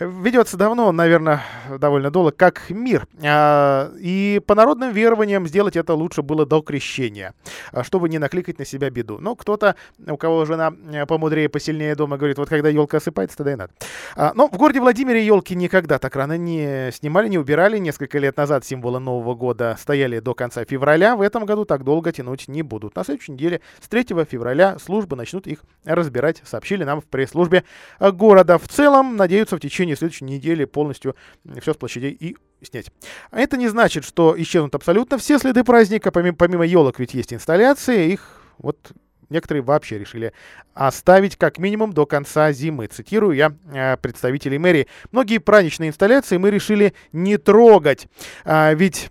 [0.00, 1.42] ведется давно, наверное,
[1.78, 3.06] довольно долго, как мир.
[3.16, 7.34] И по народным верованиям сделать это лучше было до крещения,
[7.82, 9.18] чтобы не накликать на себя беду.
[9.18, 10.72] Но кто-то, у кого жена
[11.06, 13.72] помудрее, посильнее дома, говорит, вот когда елка осыпается, тогда и надо.
[14.34, 17.78] Но в городе Владимире елки никогда так рано не снимали, не убирали.
[17.78, 21.16] Несколько лет назад символы Нового года стояли до конца февраля.
[21.16, 22.96] В этом году так долго тянуть не будут.
[22.96, 27.64] На следующей неделе, с 3 февраля, службы начнут их разбирать, сообщили нам в пресс-службе
[28.00, 28.58] города.
[28.58, 31.14] В целом, надеются в течение следующей недели полностью
[31.60, 32.90] все с площадей и снять.
[33.30, 36.10] А это не значит, что исчезнут абсолютно все следы праздника.
[36.10, 38.92] Помимо, помимо елок ведь есть инсталляции, их вот
[39.28, 40.32] Некоторые вообще решили
[40.74, 42.86] оставить как минимум до конца зимы.
[42.86, 44.86] Цитирую я э, представителей мэрии.
[45.10, 48.06] Многие праздничные инсталляции мы решили не трогать.
[48.44, 49.10] А, ведь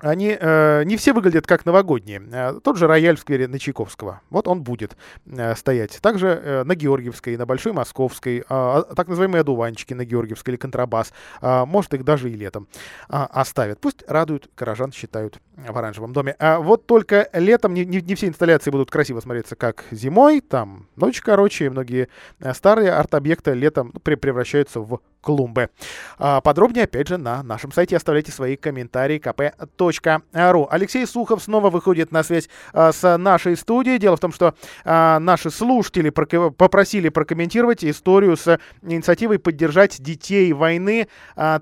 [0.00, 2.22] они э, не все выглядят как новогодние.
[2.32, 4.20] Э, тот же рояль в сквере на Чайковского.
[4.30, 4.96] Вот он будет
[5.26, 5.98] э, стоять.
[6.00, 11.12] Также э, на Георгиевской, на Большой Московской, э, так называемые одуванчики на Георгиевской или контрабас.
[11.42, 12.68] Э, может, их даже и летом
[13.08, 13.80] э, оставят.
[13.80, 16.34] Пусть радуют горожан, считают в оранжевом доме.
[16.38, 20.40] А вот только летом не, не, не все инсталляции будут красиво смотреться, как зимой.
[20.40, 22.08] Там ночь короче, многие
[22.40, 25.70] э, старые арт-объекты летом ну, превращаются в клумбы.
[26.18, 30.66] А, подробнее, опять же, на нашем сайте оставляйте свои комментарии kp.ru.
[30.70, 33.98] Алексей Сухов снова выходит на связь а, с нашей студией.
[33.98, 34.54] Дело в том, что
[34.84, 41.08] а, наши слушатели попросили прокомментировать историю с инициативой поддержать детей войны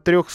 [0.05, 0.29] трех,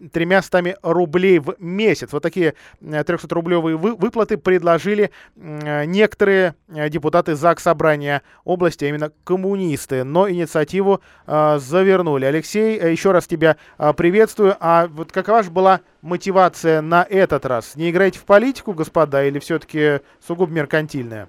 [0.00, 2.12] э, тремястами рублей в месяц.
[2.12, 9.12] Вот такие 300-рублевые э, выплаты предложили э, некоторые э, депутаты ЗАГС Собрания области, а именно
[9.24, 10.04] коммунисты.
[10.04, 12.24] Но инициативу завернули.
[12.24, 13.56] Алексей, еще раз тебя
[13.96, 14.56] приветствую.
[14.60, 17.76] А вот какова же была мотивация на этот раз?
[17.76, 21.28] Не играйте в политику, господа, или все-таки сугубо меркантильная?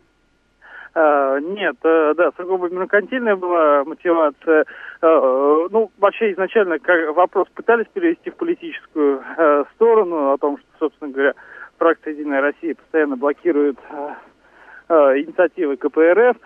[0.95, 4.65] Нет, да, сугубо меркантильная была мотивация.
[5.01, 6.77] А, ну, вообще изначально
[7.13, 11.33] вопрос пытались перевести в политическую э, сторону, о том, что, собственно говоря,
[11.77, 16.37] фракция «Единая Россия» постоянно блокирует э, инициативы КПРФ,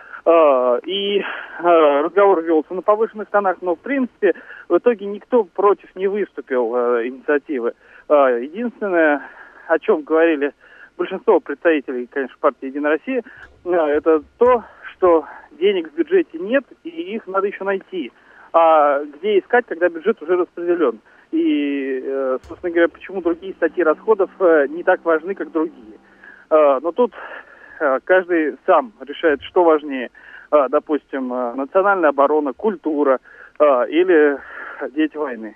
[0.87, 1.23] и
[1.59, 4.33] разговор велся на повышенных тонах, но, в принципе,
[4.67, 7.73] в итоге никто против не выступил инициативы.
[8.09, 9.21] Единственное,
[9.67, 10.51] о чем говорили
[10.97, 13.23] большинство представителей, конечно, партии «Единая Россия»,
[13.65, 18.11] э, это то, что денег в бюджете нет, и их надо еще найти.
[18.57, 21.01] А где искать, когда бюджет уже распределен?
[21.31, 25.99] И, э, собственно говоря, почему другие статьи расходов э, не так важны, как другие?
[26.49, 27.11] Но тут
[28.03, 30.11] каждый сам решает, что важнее.
[30.69, 33.19] Допустим, национальная оборона, культура
[33.59, 34.37] или
[34.91, 35.55] дети войны.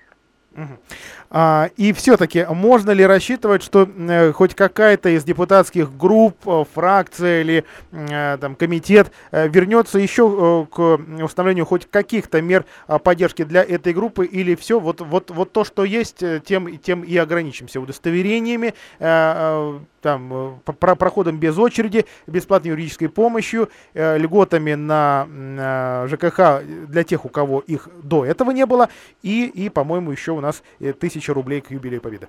[1.31, 7.41] А, и все-таки можно ли рассчитывать, что э, хоть какая-то из депутатских групп, э, фракция
[7.41, 13.93] или э, там, комитет вернется еще к установлению хоть каких-то мер э, поддержки для этой
[13.93, 18.73] группы, или все вот, вот, вот то, что есть, тем, тем и ограничимся удостоверениями,
[20.01, 27.03] там, э, про проходом без очереди, бесплатной юридической помощью, э, льготами на э, ЖКХ для
[27.03, 28.89] тех, у кого их до этого не было,
[29.21, 32.27] и, и по-моему, еще у нас э, тысяча рублей к юбилею Победы.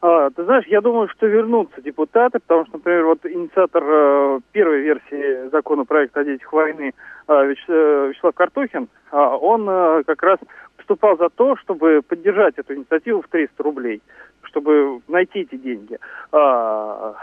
[0.00, 4.80] А, ты знаешь, я думаю, что вернутся депутаты, потому что, например, вот инициатор э, первой
[4.80, 6.92] версии законопроекта о детях войны
[7.28, 10.38] э, Вяч, э, Вячеслав Картохин, э, он э, как раз
[10.76, 14.02] выступал за то, чтобы поддержать эту инициативу в 300 рублей,
[14.42, 15.98] чтобы найти эти деньги.
[16.30, 17.14] А,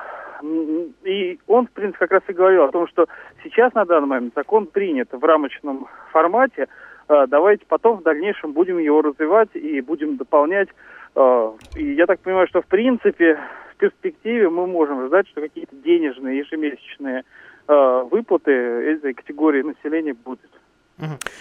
[1.04, 3.06] и он, в принципе, как раз и говорил о том, что
[3.44, 6.68] сейчас на данный момент закон принят в рамочном формате,
[7.08, 10.70] а, давайте потом в дальнейшем будем его развивать и будем дополнять.
[11.16, 13.39] А, и я так понимаю, что в принципе
[13.74, 17.24] в перспективе мы можем ждать, что какие-то денежные ежемесячные
[17.66, 20.49] выплаты этой категории населения будут.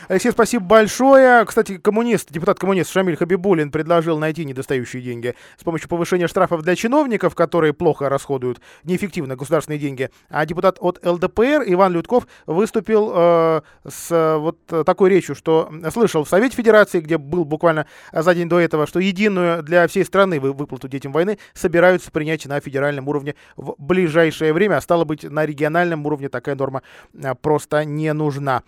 [0.09, 1.45] Алексей, спасибо большое.
[1.45, 7.35] Кстати, коммунист, депутат-коммунист Шамиль Хабибулин предложил найти недостающие деньги с помощью повышения штрафов для чиновников,
[7.35, 10.11] которые плохо расходуют неэффективно государственные деньги.
[10.31, 16.29] А депутат от ЛДПР Иван Людков выступил э, с вот такой речью, что слышал в
[16.29, 20.89] Совете Федерации, где был буквально за день до этого, что единую для всей страны выплату
[20.89, 26.07] детям войны собираются принять на федеральном уровне в ближайшее время, а стало быть, на региональном
[26.07, 26.83] уровне такая норма
[27.15, 28.63] э, просто не нужна.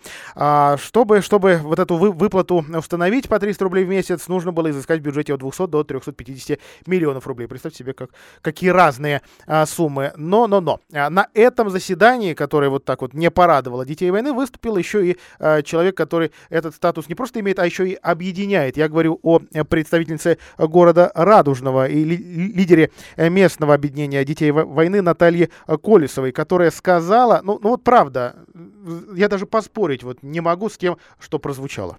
[0.77, 5.03] Чтобы, чтобы вот эту выплату установить по 300 рублей в месяц, нужно было изыскать в
[5.03, 7.47] бюджете от 200 до 350 миллионов рублей.
[7.47, 8.09] Представьте себе, как,
[8.41, 10.13] какие разные а, суммы.
[10.15, 10.79] Но, но, но.
[10.93, 15.17] А, на этом заседании, которое вот так вот не порадовало детей войны, выступил еще и
[15.39, 18.77] а, человек, который этот статус не просто имеет, а еще и объединяет.
[18.77, 25.49] Я говорю о представительнице города Радужного и ли, лидере местного объединения детей войны Наталье
[25.83, 28.35] Колесовой, которая сказала, ну, ну вот правда,
[29.15, 31.97] я даже поспорить вот не могу с тем, что прозвучало.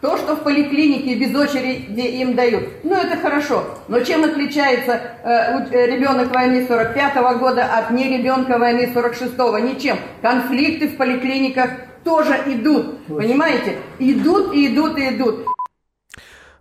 [0.00, 3.64] То, что в поликлинике без очереди им дают, ну это хорошо.
[3.88, 9.58] Но чем отличается э, э ребенок войны 45 -го года от не ребенка войны 46-го?
[9.58, 9.96] Ничем.
[10.20, 11.70] Конфликты в поликлиниках
[12.04, 13.06] тоже идут.
[13.06, 13.78] Понимаете?
[13.98, 15.53] Идут и идут и идут.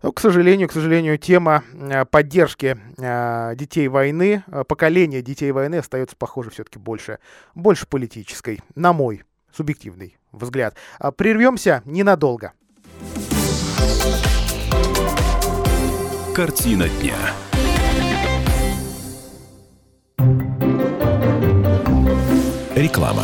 [0.03, 5.77] Но, к сожалению, к сожалению, тема э, поддержки э, детей войны, э, поколения детей войны
[5.77, 7.19] остается, похоже, все-таки больше,
[7.55, 9.23] больше политической, на мой
[9.55, 10.75] субъективный взгляд.
[10.99, 12.51] А прервемся ненадолго.
[16.35, 17.15] Картина дня.
[22.75, 23.23] Реклама.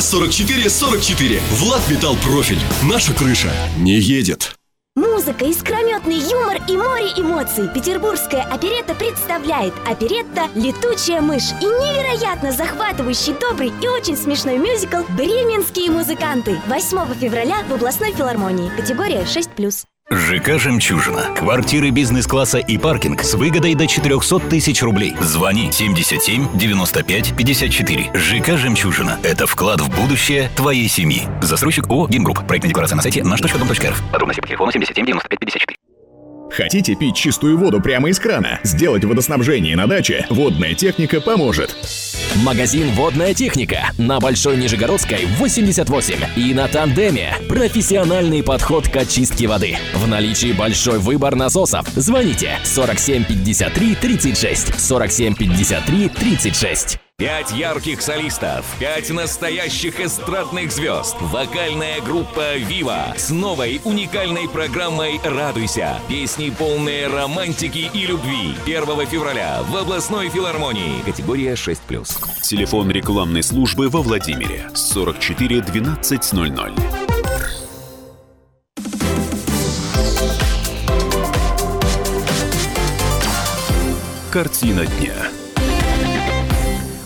[0.00, 1.40] 44 44.
[1.52, 2.60] Влад Металл Профиль.
[2.82, 4.54] Наша крыша не едет.
[4.96, 7.68] Музыка, искрометный юмор и море эмоций.
[7.72, 15.90] Петербургская оперета представляет оперетта «Летучая мышь» и невероятно захватывающий, добрый и очень смешной мюзикл «Бременские
[15.92, 18.72] музыканты» 8 февраля в областной филармонии.
[18.76, 19.84] Категория 6+.
[20.10, 21.34] ЖК «Жемчужина».
[21.36, 25.14] Квартиры бизнес-класса и паркинг с выгодой до 400 тысяч рублей.
[25.20, 28.10] Звони 77 95 54.
[28.14, 29.18] ЖК «Жемчужина».
[29.22, 31.28] Это вклад в будущее твоей семьи.
[31.42, 32.46] Застройщик ООО «Гимгрупп».
[32.46, 34.02] Проектная декларация на сайте наш.дом.рф.
[34.10, 35.87] Подробности по телефону 77 95 54.
[36.50, 38.60] Хотите пить чистую воду прямо из крана?
[38.62, 40.26] Сделать водоснабжение на даче?
[40.30, 41.76] Водная техника поможет.
[42.44, 46.14] Магазин «Водная техника» на Большой Нижегородской, 88.
[46.36, 47.34] И на Тандеме.
[47.48, 49.76] Профессиональный подход к очистке воды.
[49.94, 51.88] В наличии большой выбор насосов.
[51.96, 54.78] Звоните 47 53 36.
[54.78, 57.07] 47 53 36.
[57.20, 65.98] Пять ярких солистов, пять настоящих эстрадных звезд, вокальная группа «Вива» с новой уникальной программой «Радуйся».
[66.08, 68.54] Песни, полные романтики и любви.
[68.66, 71.02] 1 февраля в областной филармонии.
[71.04, 72.40] Категория 6+.
[72.42, 76.72] Телефон рекламной службы во Владимире 44 12 00.
[84.30, 85.37] Картина дня.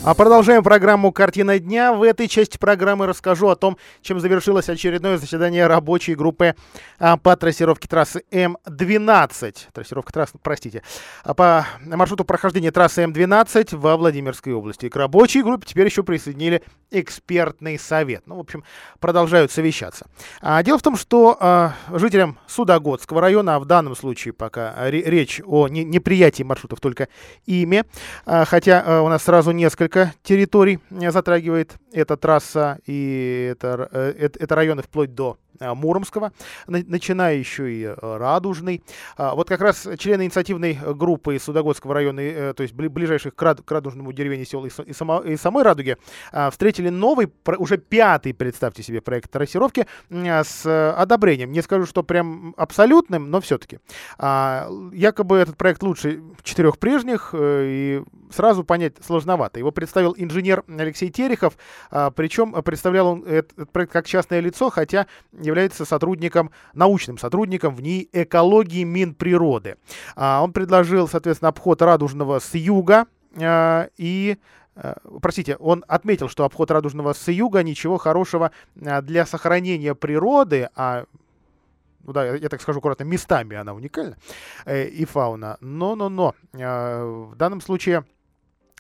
[0.05, 1.92] А продолжаем программу «Картина дня».
[1.92, 6.57] В этой части программы расскажу о том, чем завершилось очередное заседание рабочей группы
[6.98, 9.57] а, по трассировке трассы М12.
[9.72, 10.82] Трассировка трассы, простите.
[11.22, 14.88] А, по маршруту прохождения трассы М12 во Владимирской области.
[14.88, 18.24] К рабочей группе теперь еще присоединили экспертный совет.
[18.26, 18.64] Ну, в общем,
[18.98, 20.07] продолжают совещаться.
[20.40, 25.40] А, дело в том, что а, жителям Судогодского района, а в данном случае пока речь
[25.46, 27.07] о не, неприятии маршрутов только
[27.46, 27.84] ими,
[28.26, 33.88] а, хотя а, у нас сразу несколько несколько территорий э, затрагивает эта трасса, и это,
[33.93, 36.32] э, это, районы вплоть до Муромского,
[36.66, 38.82] начиная еще и э, Радужный.
[39.16, 44.12] А, вот как раз члены инициативной группы Судогодского района, э, то есть ближайших к Радужному
[44.12, 45.96] деревне сел и самой Радуги,
[46.32, 51.53] а, встретили новый, уже пятый, представьте себе, проект трассировки с одобрением.
[51.53, 53.78] Не скажу, что прям абсолютным, но все-таки.
[54.18, 59.59] А, якобы этот проект лучше четырех прежних, и сразу понять сложновато.
[59.59, 61.55] Его представил инженер Алексей Терехов,
[62.14, 65.07] причем представлял он этот проект как частное лицо, хотя
[65.43, 69.76] является сотрудником, научным сотрудником в НИИ экологии Минприроды.
[70.16, 73.07] А, он предложил, соответственно, обход Радужного с юга
[73.40, 74.38] а, и
[74.76, 81.05] э, простите, он отметил, что обход Радужного с юга ничего хорошего для сохранения природы, а
[82.05, 84.16] ну да, я так скажу аккуратно, местами она уникальна,
[84.64, 85.57] э, и фауна.
[85.61, 88.05] Но-но-но, э, в данном случае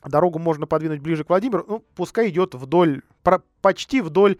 [0.04, 3.02] дорогу можно подвинуть ближе к Владимиру, ну, пускай идет вдоль,
[3.60, 4.38] почти вдоль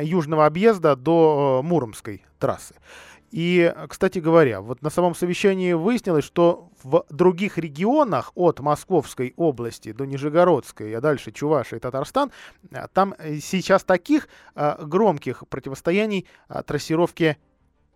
[0.00, 2.74] южного объезда до э, Муромской трассы.
[3.30, 9.92] И, кстати говоря, вот на самом совещании выяснилось, что в других регионах от Московской области
[9.92, 12.30] до Нижегородской, а дальше Чувашия и Татарстан,
[12.70, 16.26] э, там э, сейчас таких громких противостояний
[16.66, 17.38] трассировки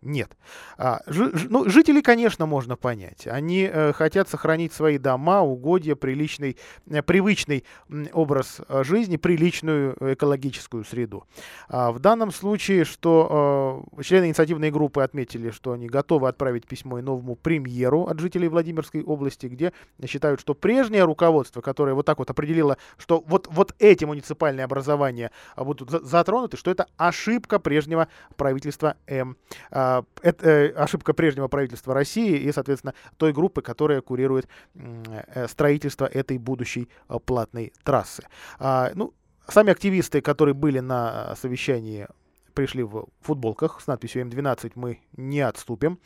[0.07, 0.37] нет.
[0.79, 3.27] А, ж, ну, жителей, конечно, можно понять.
[3.27, 6.57] Они э, хотят сохранить свои дома, угодья, приличный,
[6.89, 11.25] э, привычный э, образ жизни, приличную экологическую среду.
[11.69, 16.99] А, в данном случае, что э, члены инициативной группы отметили, что они готовы отправить письмо
[16.99, 19.73] и новому премьеру от жителей Владимирской области, где
[20.07, 25.31] считают, что прежнее руководство, которое вот так вот определило, что вот, вот эти муниципальные образования
[25.57, 29.37] будут затронуты, что это ошибка прежнего правительства М.
[29.71, 36.07] А, это э, ошибка прежнего правительства России и, соответственно, той группы, которая курирует э, строительство
[36.07, 38.25] этой будущей э, платной трассы.
[38.59, 39.15] А, ну,
[39.49, 42.09] сами активисты, которые были на совещании
[42.55, 45.99] пришли в футболках с надписью М12 «Мы не отступим».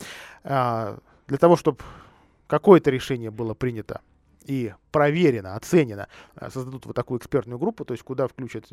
[0.42, 1.78] А, для того, чтобы
[2.48, 4.00] какое-то решение было принято
[4.50, 8.66] и проверено, оценено, э, создадут вот такую экспертную группу, то есть куда включат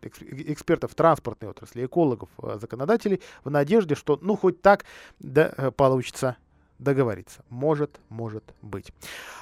[0.00, 4.84] экспертов транспортной отрасли, экологов, э, законодателей, в надежде, что ну хоть так
[5.18, 6.36] да, э, получится
[6.84, 7.42] договориться.
[7.50, 8.92] Может, может быть.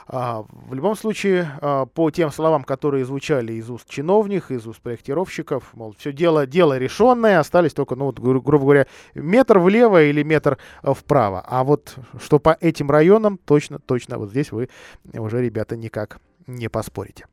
[0.07, 4.80] А, в любом случае, а, по тем словам, которые звучали из уст чиновников, из уст
[4.80, 10.03] проектировщиков, мол, все дело, дело решенное, остались только, ну, вот, гру- грубо говоря, метр влево
[10.03, 11.45] или метр вправо.
[11.47, 14.68] А вот что по этим районам, точно, точно, вот здесь вы
[15.12, 17.26] уже, ребята, никак не поспорите.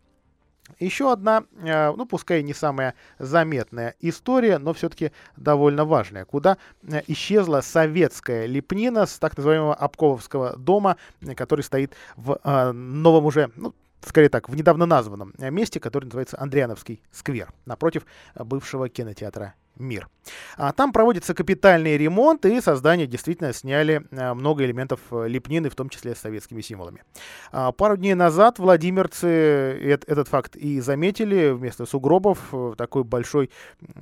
[0.80, 7.02] Еще одна, э, ну пускай не самая заметная история, но все-таки довольно важная, куда э,
[7.08, 10.98] исчезла советская лепнина с так называемого Обкововского дома,
[11.36, 13.74] который стоит в э, новом уже, ну,
[14.06, 18.06] скорее так, в недавно названном месте, который называется Андриановский сквер, напротив
[18.36, 20.08] бывшего кинотеатра мир.
[20.58, 25.76] А там проводится капитальный ремонт, и создание действительно сняли а, много элементов э, лепнины, в
[25.76, 27.04] том числе с советскими символами.
[27.52, 31.52] А, пару дней назад владимирцы этот факт и заметили.
[31.52, 33.50] Вместо сугробов э, такой большой,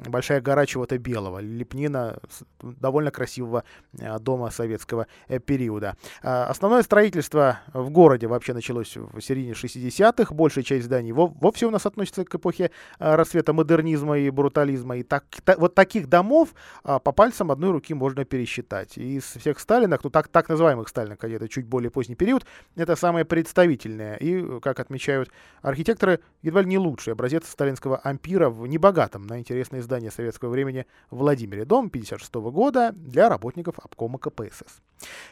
[0.07, 1.39] большая гора чего-то белого.
[1.39, 2.19] Лепнина
[2.61, 3.63] довольно красивого
[4.01, 5.95] а, дома советского э, периода.
[6.21, 10.33] Основное строительство в городе вообще началось в середине 60-х.
[10.33, 14.97] Большая часть зданий вовсе у нас относится к эпохе расцвета модернизма и брутализма.
[14.97, 16.49] И так, так вот таких домов
[16.83, 18.97] а, по пальцам одной руки можно пересчитать.
[18.97, 22.45] И из всех Сталинок, ну так, так называемых Сталинок, это чуть более поздний период,
[22.75, 24.15] это самое представительное.
[24.15, 25.29] И, как отмечают
[25.61, 30.85] архитекторы, едва ли не лучший образец сталинского ампира в небогатом на интересное здание советского времени
[31.11, 31.65] Владимире.
[31.65, 34.81] Дом 56 года для работников обкома КПСС.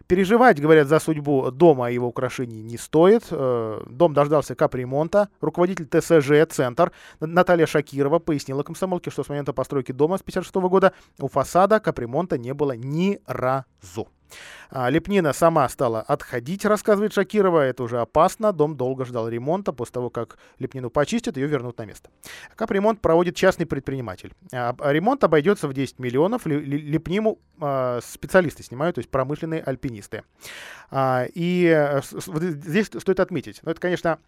[0.08, 3.24] Переживать, говорят, за судьбу дома и его украшений не стоит.
[3.32, 5.30] Э, дом дождался капремонта.
[5.42, 11.28] Руководитель ТСЖ «Центр» Наталья Шакирова пояснила комсомолке, что с момента постройки дома 1956 года у
[11.28, 14.10] фасада капремонта не было ни разу.
[14.72, 17.60] А, Лепнина сама стала отходить, рассказывает Шакирова.
[17.60, 18.52] Это уже опасно.
[18.52, 19.72] Дом долго ждал ремонта.
[19.72, 22.10] После того, как Лепнину почистят, ее вернут на место.
[22.56, 24.34] Капремонт проводит частный предприниматель.
[24.52, 26.46] А, ремонт обойдется в 10 миллионов.
[26.46, 30.24] Лепниму а, специалисты снимают, то есть промышленные альпинисты.
[30.94, 34.20] И э, здесь стоит отметить, ну это, конечно,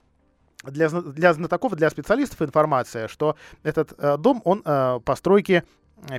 [0.63, 5.63] для, для знатоков, для специалистов информация, что этот э, дом, он э, постройки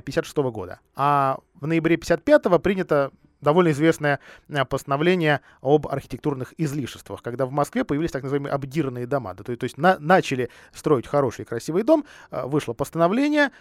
[0.03, 0.79] 56 -го года.
[0.95, 3.11] А в ноябре 55-го принято
[3.41, 4.19] довольно известное
[4.49, 9.35] э, постановление об архитектурных излишествах, когда в Москве появились так называемые обдиранные дома.
[9.35, 13.51] То, то есть на, начали строить хороший красивый дом, э, вышло постановление,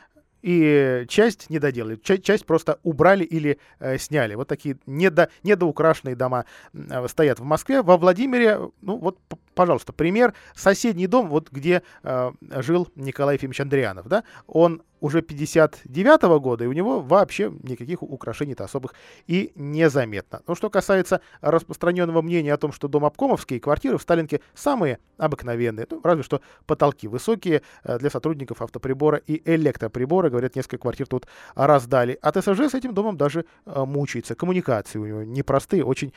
[0.43, 4.35] и часть не доделали, часть, часть просто убрали или э, сняли.
[4.35, 7.83] Вот такие недо, недоукрашенные дома э, стоят в Москве.
[7.83, 9.19] Во Владимире, ну вот,
[9.55, 10.35] пожалуйста, пример.
[10.55, 16.65] Соседний дом, вот где э, жил Николай Ефимович Андрианов, да, он уже 59 -го года,
[16.65, 18.95] и у него вообще никаких украшений-то особых
[19.27, 20.43] и незаметно.
[20.47, 25.87] Ну, что касается распространенного мнения о том, что дом обкомовские квартиры в Сталинке самые обыкновенные,
[25.91, 31.27] ну, разве что потолки высокие э, для сотрудников автоприбора и электроприбора, говорят, несколько квартир тут
[31.55, 32.19] раздали.
[32.23, 34.35] А ТСЖ с этим домом даже э, мучается.
[34.35, 36.13] Коммуникации у него непростые, очень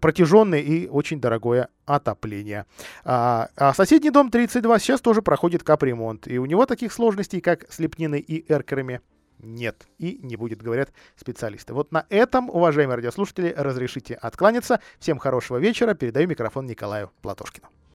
[0.00, 2.66] протяженные и очень дорогое отопление.
[3.04, 7.70] А, а соседний дом 32 сейчас тоже проходит капремонт, и у него таких сложностей, как
[7.72, 9.00] с лепниной и эркерами,
[9.38, 11.74] нет и не будет, говорят специалисты.
[11.74, 14.80] Вот на этом, уважаемые радиослушатели, разрешите откланяться.
[14.98, 15.94] Всем хорошего вечера.
[15.94, 17.68] Передаю микрофон Николаю Платошкину.